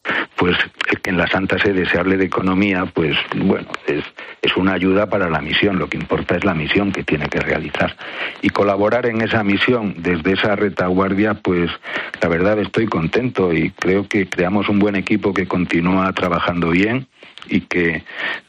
Pues 0.42 0.56
el 0.90 1.00
que 1.00 1.10
en 1.10 1.18
la 1.18 1.28
Santa 1.28 1.56
Sede 1.56 1.88
se 1.88 2.00
hable 2.00 2.16
de 2.16 2.24
economía, 2.24 2.84
pues 2.92 3.16
bueno, 3.36 3.68
es, 3.86 4.02
es 4.42 4.56
una 4.56 4.72
ayuda 4.72 5.06
para 5.06 5.30
la 5.30 5.40
misión. 5.40 5.78
Lo 5.78 5.88
que 5.88 5.96
importa 5.96 6.34
es 6.34 6.44
la 6.44 6.52
misión 6.52 6.90
que 6.90 7.04
tiene 7.04 7.28
que 7.28 7.38
realizar. 7.38 7.94
Y 8.40 8.48
colaborar 8.48 9.06
en 9.06 9.20
esa 9.20 9.44
misión 9.44 9.94
desde 9.98 10.32
esa 10.32 10.56
retaguardia, 10.56 11.34
pues 11.34 11.70
la 12.20 12.28
verdad 12.28 12.58
estoy 12.58 12.86
contento 12.86 13.52
y 13.52 13.70
creo 13.70 14.08
que 14.08 14.28
creamos 14.28 14.68
un 14.68 14.80
buen 14.80 14.96
equipo 14.96 15.32
que 15.32 15.46
continúa 15.46 16.12
trabajando 16.12 16.70
bien 16.70 17.06
y 17.48 17.60
que, 17.62 18.02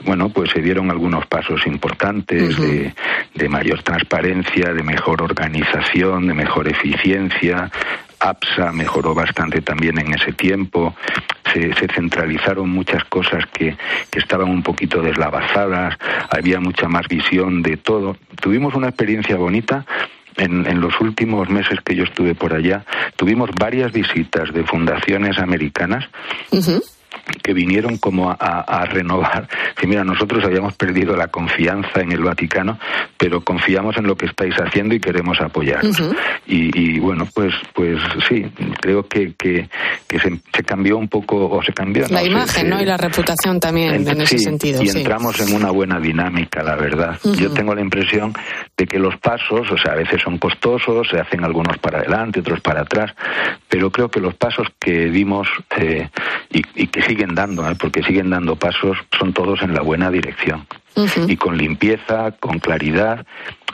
bueno, 0.03 0.29
pues 0.29 0.49
se 0.49 0.62
dieron 0.62 0.89
algunos 0.89 1.27
pasos 1.27 1.65
importantes 1.67 2.58
de, 2.60 2.93
de 3.36 3.49
mayor 3.49 3.84
transparencia, 3.84 4.73
de 4.73 4.82
mejor 4.82 5.21
organización, 5.21 6.25
de 6.25 6.34
mejor 6.34 6.67
eficiencia. 6.67 7.71
APSA 8.23 8.71
mejoró 8.71 9.13
bastante 9.13 9.62
también 9.62 9.99
en 9.99 10.13
ese 10.13 10.31
tiempo. 10.31 10.95
Se, 11.51 11.73
se, 11.73 11.88
centralizaron 11.88 12.69
muchas 12.69 13.03
cosas 13.05 13.45
que, 13.53 13.77
que, 14.09 14.19
estaban 14.19 14.49
un 14.49 14.63
poquito 14.63 15.01
deslavazadas, 15.01 15.97
había 16.29 16.59
mucha 16.59 16.88
más 16.88 17.07
visión 17.07 17.62
de 17.62 17.77
todo. 17.77 18.17
Tuvimos 18.41 18.73
una 18.75 18.88
experiencia 18.88 19.36
bonita 19.36 19.86
en, 20.38 20.81
los 20.81 20.99
últimos 20.99 21.49
meses 21.49 21.79
que 21.81 21.95
yo 21.95 22.03
estuve 22.03 22.36
por 22.36 22.53
allá, 22.53 22.86
tuvimos 23.15 23.49
varias 23.59 23.91
visitas 23.91 24.53
de 24.53 24.63
fundaciones 24.63 25.38
americanas 25.38 26.05
que 27.41 27.54
vinieron 27.54 27.97
como 27.97 28.30
a, 28.32 28.86
renovar. 28.86 29.47
Que 29.76 29.88
mira, 29.88 30.04
nosotros 30.04 30.43
habíamos 30.45 30.76
perdido 30.76 31.15
la 31.17 31.28
confianza 31.28 31.99
en 31.99 32.12
el 32.12 32.21
Vaticano, 32.21 32.80
pero 33.17 33.41
confiamos 33.41 33.97
en 33.97 34.08
lo 34.08 34.15
que 34.15 34.28
estáis 34.28 34.56
haciendo 34.56 34.95
y 34.95 34.99
queremos 34.99 35.41
apoyar. 35.41 35.82
y, 36.45 36.99
bueno, 36.99 37.28
pues, 37.34 37.54
pues 37.73 37.99
sí, 38.30 38.45
creo 38.80 39.06
que, 39.08 39.34
que, 39.38 39.67
se, 40.10 40.63
cambió 40.63 40.97
un 40.97 41.10
poco, 41.10 41.49
o 41.49 41.62
se 41.63 41.73
cambió. 41.73 42.06
La 42.10 42.23
imagen, 42.23 42.69
¿no? 42.69 42.82
Y 42.82 42.86
la 42.86 42.97
reputación 42.97 43.60
también 43.60 44.08
en, 44.08 44.21
ese 44.21 44.38
sentido. 44.38 44.82
Y 44.84 44.89
entramos 44.89 45.39
en 45.41 45.54
una 45.54 45.71
buena 45.71 45.99
dinámica, 45.99 46.63
la 46.63 46.76
verdad. 46.76 47.19
Yo 47.23 47.52
tengo 47.52 47.76
la 47.76 47.82
impresión 47.82 48.34
de 48.78 48.86
que 48.86 48.99
los 48.99 49.17
pasos, 49.17 49.69
o 49.69 49.78
sea, 49.78 49.93
a 49.93 49.95
veces 49.95 50.21
son 50.21 50.38
costosos, 50.38 51.08
se 51.10 51.19
hacen 51.19 51.43
algunos 51.43 51.78
para 51.80 51.99
adelante, 51.99 52.39
otros 52.39 52.62
para 52.62 52.82
atrás, 52.82 53.12
pero 53.67 53.91
creo 53.91 54.10
que 54.10 54.19
los 54.19 54.36
pasos 54.36 54.67
que 54.80 55.10
dimos 55.10 55.47
eh, 55.78 56.10
y, 56.49 56.88
que 56.88 57.02
siguen 57.07 57.35
dando, 57.35 57.69
¿eh? 57.69 57.75
porque 57.79 58.03
siguen 58.03 58.29
dando 58.29 58.55
pasos, 58.55 58.97
son 59.17 59.33
todos 59.33 59.61
en 59.61 59.73
la 59.73 59.81
buena 59.81 60.09
dirección. 60.09 60.67
Y 61.27 61.37
con 61.37 61.57
limpieza, 61.57 62.31
con 62.39 62.59
claridad, 62.59 63.25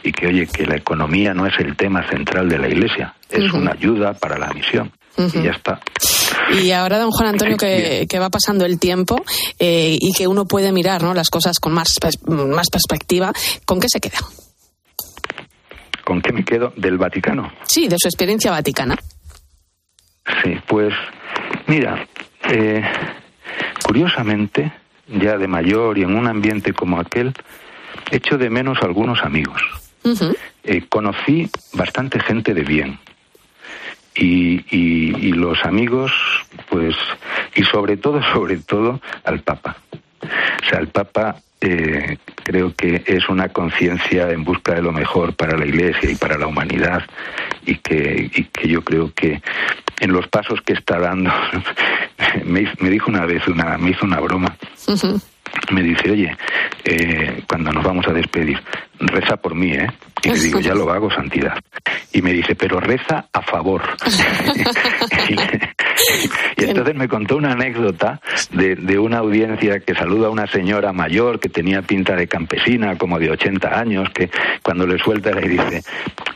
y 0.04 0.14
que, 0.14 0.28
oye, 0.28 0.48
que 0.48 0.66
la 0.66 0.78
economía 0.78 1.34
no 1.34 1.46
es 1.46 1.54
el 1.60 1.76
tema 1.76 2.08
central 2.10 2.48
de 2.48 2.58
la 2.58 2.70
Iglesia, 2.70 3.14
es 3.30 3.52
una 3.52 3.72
ayuda 3.72 4.14
para 4.14 4.38
la 4.38 4.48
misión. 4.54 4.92
Y 5.18 5.44
ya 5.44 5.52
está. 5.52 5.82
Y 6.54 6.72
ahora, 6.72 6.98
don 6.98 7.12
Juan 7.12 7.30
Antonio, 7.30 7.58
que, 7.58 8.20
va 8.20 8.30
pasando 8.30 8.66
el 8.66 8.80
tiempo 8.80 9.22
eh, 9.60 9.98
y 10.00 10.14
que 10.14 10.28
uno 10.28 10.46
puede 10.46 10.72
mirar 10.72 11.04
¿no? 11.04 11.14
las 11.14 11.30
cosas 11.30 11.60
con 11.60 11.74
más, 11.74 11.96
más 12.26 12.70
perspectiva, 12.70 13.34
¿con 13.66 13.82
qué 13.82 13.88
se 13.90 14.00
queda? 14.00 14.20
¿Con 16.06 16.22
qué 16.22 16.32
me 16.32 16.44
quedo? 16.44 16.74
¿Del 16.76 16.98
Vaticano? 16.98 17.52
Sí, 17.64 17.88
de 17.88 17.98
su 18.00 18.08
experiencia 18.08 18.50
vaticana. 18.52 18.98
Sí, 20.44 20.56
pues 20.68 20.94
mira, 21.68 22.08
eh, 22.50 22.82
curiosamente, 23.90 24.72
ya 25.08 25.40
de 25.40 25.48
mayor 25.48 25.98
y 25.98 26.04
en 26.04 26.16
un 26.16 26.28
ambiente 26.28 26.74
como 26.74 27.00
aquel, 27.00 27.34
echo 28.12 28.38
de 28.38 28.52
menos 28.52 28.78
algunos 28.84 29.24
amigos. 29.24 29.64
Eh, 30.64 30.86
conocí 30.88 31.50
bastante 31.74 32.20
gente 32.20 32.54
de 32.54 32.62
bien. 32.62 33.00
Y, 34.14 34.64
y, 34.70 35.32
los 35.32 35.58
amigos, 35.66 36.12
pues, 36.70 36.96
y 37.56 37.64
sobre 37.64 37.98
todo, 37.98 38.22
sobre 38.34 38.58
todo, 38.58 39.02
al 39.24 39.40
Papa. 39.40 39.78
O 40.22 40.70
sea, 40.70 40.78
el 40.78 40.90
Papa 40.90 41.38
eh, 41.60 42.18
creo 42.44 42.76
que 42.76 43.02
es 43.08 43.28
una 43.28 43.50
conciencia 43.50 44.30
en 44.30 44.44
busca 44.44 44.76
de 44.76 44.84
lo 44.84 44.92
mejor 44.92 45.34
para 45.34 45.58
la 45.58 45.66
Iglesia 45.66 46.12
y 46.12 46.16
para 46.16 46.38
la 46.38 46.46
humanidad 46.46 47.02
y 47.66 47.76
que, 47.78 48.30
y 48.36 48.44
que 48.44 48.68
yo 48.68 48.84
creo 48.84 49.12
que 49.16 49.42
en 50.00 50.12
los 50.14 50.28
pasos 50.28 50.62
que 50.62 50.74
está 50.74 51.00
dando. 51.00 51.32
Me, 52.46 52.90
dijo 52.90 53.10
una 53.10 53.26
vez 53.26 53.48
una 53.48 53.78
me 53.78 53.92
hizo 53.92 54.06
una 54.06 54.20
broma 54.20 54.56
me 55.72 55.84
dice 55.84 56.12
oye 56.12 56.36
eh, 56.84 57.44
cuando 57.48 57.72
nos 57.72 57.84
vamos 57.84 58.08
a 58.08 58.14
despedir 58.14 58.62
reza 59.00 59.38
por 59.38 59.56
mí 59.56 59.72
eh 59.74 59.88
y 60.22 60.30
le 60.30 60.40
digo 60.40 60.60
ya 60.60 60.74
lo 60.74 60.92
hago 60.92 61.10
santidad 61.10 61.58
y 62.12 62.22
me 62.22 62.34
dice 62.34 62.56
pero 62.56 62.80
reza 62.80 63.26
a 63.32 63.42
favor 63.42 63.82
y 66.58 66.64
entonces 66.64 66.96
me 66.96 67.08
contó 67.08 67.38
una 67.38 67.54
anécdota 67.54 68.20
de, 68.52 68.76
de, 68.76 69.00
una 69.00 69.20
audiencia 69.20 69.80
que 69.80 69.94
saluda 69.94 70.28
a 70.28 70.30
una 70.30 70.48
señora 70.48 70.94
mayor 70.94 71.40
que 71.40 71.50
tenía 71.50 71.82
pinta 71.82 72.16
de 72.16 72.28
campesina, 72.28 72.98
como 72.98 73.20
de 73.20 73.32
80 73.32 73.80
años, 73.80 74.10
que 74.14 74.30
cuando 74.64 74.86
le 74.86 74.98
suelta 75.00 75.32
le 75.32 75.48
dice, 75.48 75.82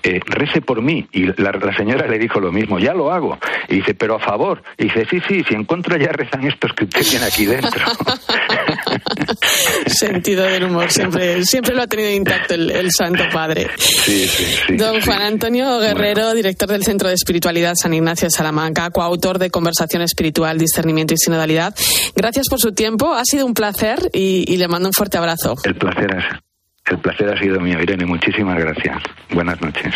eh, 0.04 0.20
por 0.66 0.82
mí. 0.82 1.08
Y 1.12 1.26
la, 1.42 1.54
señora 1.78 2.08
le 2.08 2.20
dijo 2.20 2.40
lo 2.40 2.52
mismo, 2.52 2.80
ya 2.80 2.94
lo 2.94 3.12
hago. 3.12 3.38
Y 3.68 3.76
dice, 3.76 3.94
pero 3.94 4.16
a 4.16 4.20
favor. 4.20 4.64
Y 4.78 4.86
dice, 4.86 5.06
sí, 5.10 5.22
sí, 5.28 5.44
si 5.48 5.56
en 5.56 5.66
contra 5.66 5.98
ya 5.98 6.12
rezan 6.12 6.46
estos 6.46 6.74
que 6.74 6.86
usted 6.86 7.02
tiene 7.02 7.26
aquí 7.26 7.46
dentro. 7.46 7.72
Sentido 9.88 10.44
del 10.44 10.66
humor, 10.66 10.92
siempre, 10.92 11.44
siempre 11.46 11.76
lo 11.76 11.84
ha 11.84 11.88
tenido 11.88 12.10
intacto 12.10 12.54
el, 12.54 12.90
Santo 12.92 13.24
Padre. 13.32 13.70
Sí, 13.78 14.28
sí, 14.28 14.46
sí, 14.68 14.76
Don 14.78 15.02
Juan 15.02 15.22
Antonio 15.22 15.80
Guerrero, 15.80 16.34
director 16.34 16.70
del 16.70 16.84
Centro 16.84 17.08
de 17.10 17.16
Espiritualidad 17.16 17.74
San 17.76 17.94
Ignacio 17.94 18.28
de 18.28 18.32
Salamanca, 18.32 18.90
coautor 18.92 19.40
de 19.40 19.50
Conversación 19.50 20.02
Espiritual, 20.02 20.58
Discernimiento 20.58 21.14
y 21.14 21.18
Sinodalidad. 21.18 21.76
Gracias 22.16 22.48
por 22.50 22.60
su 22.60 22.74
tiempo, 22.74 23.14
ha 23.14 23.26
sido 23.26 23.46
un 23.46 23.54
placer 23.54 24.10
y, 24.14 24.46
y 24.48 24.58
le 24.58 24.68
mando 24.68 24.90
un 24.90 24.94
fuerte 24.94 25.18
abrazo. 25.18 25.56
El 25.64 25.76
placer 25.76 26.16
es 26.18 26.26
el 26.86 27.00
placer 27.00 27.30
ha 27.30 27.40
sido 27.40 27.60
mío, 27.62 27.82
Irene. 27.82 28.06
Muchísimas 28.06 28.60
gracias. 28.60 28.98
Buenas 29.32 29.62
noches. 29.62 29.94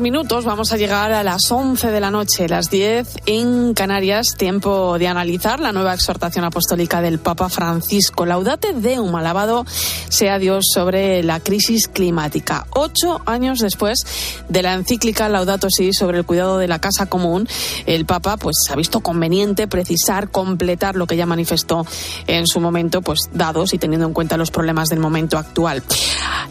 Minutos 0.00 0.44
vamos 0.44 0.72
a 0.72 0.76
llegar 0.76 1.12
a 1.12 1.22
las 1.22 1.50
11 1.50 1.90
de 1.90 2.00
la 2.00 2.10
noche, 2.10 2.48
las 2.48 2.68
10 2.70 3.20
en 3.26 3.74
Canarias, 3.74 4.34
tiempo 4.36 4.98
de 4.98 5.08
analizar 5.08 5.60
la 5.60 5.72
nueva 5.72 5.94
exhortación 5.94 6.44
apostólica 6.44 7.00
del 7.00 7.18
Papa 7.18 7.48
Francisco. 7.48 8.26
Laudate 8.26 8.72
Deum, 8.74 9.14
alabado 9.14 9.64
sea 10.08 10.38
Dios 10.38 10.66
sobre 10.72 11.22
la 11.22 11.40
crisis 11.40 11.88
climática. 11.88 12.66
Ocho 12.74 13.20
años 13.26 13.60
después 13.60 14.04
de 14.48 14.62
la 14.62 14.74
encíclica 14.74 15.28
Laudato 15.28 15.68
Si 15.70 15.92
sobre 15.92 16.18
el 16.18 16.26
cuidado 16.26 16.58
de 16.58 16.68
la 16.68 16.80
casa 16.80 17.06
común, 17.06 17.48
el 17.86 18.04
Papa 18.04 18.36
pues 18.36 18.56
ha 18.70 18.76
visto 18.76 19.00
conveniente 19.00 19.68
precisar, 19.68 20.30
completar 20.30 20.96
lo 20.96 21.06
que 21.06 21.16
ya 21.16 21.26
manifestó 21.26 21.86
en 22.26 22.46
su 22.46 22.60
momento, 22.60 23.00
pues 23.00 23.20
dados 23.32 23.74
y 23.74 23.78
teniendo 23.78 24.06
en 24.06 24.12
cuenta 24.12 24.36
los 24.36 24.50
problemas 24.50 24.88
del 24.88 25.00
momento 25.00 25.38
actual. 25.38 25.82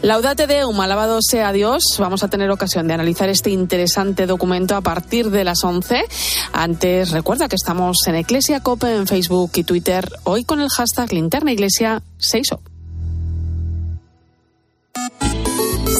Laudate 0.02 0.46
Deum, 0.46 0.80
alabado 0.80 1.20
sea 1.22 1.52
Dios. 1.52 1.82
Vamos 1.98 2.22
a 2.22 2.28
tener 2.28 2.50
ocasión 2.50 2.86
de 2.88 2.94
analizar 2.94 3.28
este 3.28 3.37
interesante 3.46 4.26
documento 4.26 4.76
a 4.76 4.80
partir 4.80 5.30
de 5.30 5.44
las 5.44 5.64
11. 5.64 6.04
Antes, 6.52 7.10
recuerda 7.10 7.48
que 7.48 7.56
estamos 7.56 7.96
en 8.06 8.16
Eclesia 8.16 8.60
Cope 8.60 8.94
en 8.94 9.06
Facebook 9.06 9.52
y 9.54 9.64
Twitter, 9.64 10.10
hoy 10.24 10.44
con 10.44 10.60
el 10.60 10.68
hashtag 10.68 11.12
Linterna 11.12 11.52
Iglesia 11.52 12.02
6 12.18 12.48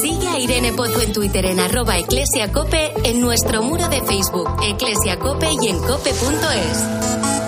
Sigue 0.01 0.29
a 0.29 0.39
Irene 0.39 0.73
Pozo 0.73 1.01
en 1.01 1.13
Twitter 1.13 1.47
en 1.47 1.61
arroba 1.61 1.99
eclesiacope, 1.99 2.93
en 3.05 3.21
nuestro 3.21 3.63
muro 3.63 3.89
de 3.89 4.03
Facebook, 4.03 4.49
Eclesia 4.63 5.19
Cope 5.19 5.49
y 5.63 5.69
en 5.69 5.79
cope.es. 5.79 7.48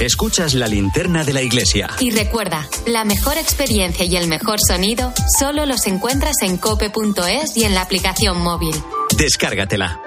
Escuchas 0.00 0.54
la 0.54 0.66
linterna 0.66 1.24
de 1.24 1.34
la 1.34 1.42
iglesia. 1.42 1.90
Y 2.00 2.10
recuerda, 2.10 2.66
la 2.86 3.04
mejor 3.04 3.36
experiencia 3.36 4.06
y 4.06 4.16
el 4.16 4.28
mejor 4.28 4.58
sonido 4.66 5.12
solo 5.38 5.66
los 5.66 5.86
encuentras 5.86 6.36
en 6.40 6.56
cope.es 6.56 7.54
y 7.54 7.64
en 7.64 7.74
la 7.74 7.82
aplicación 7.82 8.40
móvil. 8.40 8.74
Descárgatela. 9.14 10.00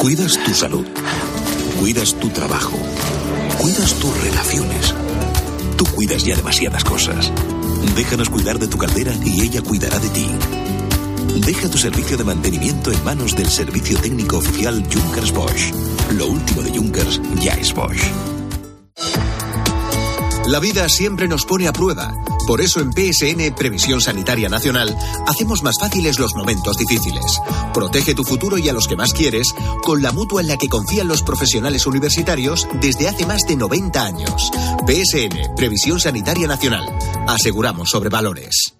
Cuidas 0.00 0.36
tu 0.44 0.52
salud. 0.52 0.84
Cuidas 1.78 2.14
tu 2.18 2.28
trabajo. 2.30 2.76
Cuidas 3.58 3.94
tus 3.94 4.20
relaciones. 4.20 4.92
Tú 5.76 5.84
cuidas 5.94 6.24
ya 6.24 6.34
demasiadas 6.34 6.82
cosas. 6.82 7.30
Déjanos 7.94 8.30
cuidar 8.30 8.58
de 8.58 8.66
tu 8.66 8.78
caldera 8.78 9.12
y 9.24 9.42
ella 9.42 9.62
cuidará 9.62 10.00
de 10.00 10.08
ti. 10.08 10.26
Deja 11.46 11.68
tu 11.68 11.78
servicio 11.78 12.16
de 12.16 12.24
mantenimiento 12.24 12.90
en 12.90 13.04
manos 13.04 13.36
del 13.36 13.48
servicio 13.48 13.98
técnico 14.00 14.38
oficial 14.38 14.84
Junkers 14.92 15.32
Bosch. 15.32 15.72
Lo 16.16 16.26
último 16.26 16.62
de 16.62 16.70
Junkers 16.70 17.20
ya 17.40 17.54
es 17.54 17.74
Bosch. 17.74 18.02
La 20.46 20.60
vida 20.60 20.88
siempre 20.90 21.26
nos 21.26 21.46
pone 21.46 21.68
a 21.68 21.72
prueba. 21.72 22.12
Por 22.46 22.60
eso 22.60 22.80
en 22.80 22.92
PSN 22.92 23.54
Previsión 23.54 24.02
Sanitaria 24.02 24.50
Nacional 24.50 24.94
hacemos 25.26 25.62
más 25.62 25.76
fáciles 25.80 26.18
los 26.18 26.34
momentos 26.34 26.76
difíciles. 26.76 27.40
Protege 27.72 28.14
tu 28.14 28.24
futuro 28.24 28.58
y 28.58 28.68
a 28.68 28.74
los 28.74 28.86
que 28.86 28.96
más 28.96 29.14
quieres 29.14 29.54
con 29.82 30.02
la 30.02 30.12
mutua 30.12 30.42
en 30.42 30.48
la 30.48 30.58
que 30.58 30.68
confían 30.68 31.08
los 31.08 31.22
profesionales 31.22 31.86
universitarios 31.86 32.68
desde 32.80 33.08
hace 33.08 33.24
más 33.24 33.46
de 33.46 33.56
90 33.56 34.04
años. 34.04 34.50
PSN 34.86 35.54
Previsión 35.56 35.98
Sanitaria 35.98 36.46
Nacional. 36.46 36.84
Aseguramos 37.26 37.88
sobre 37.88 38.10
valores. 38.10 38.74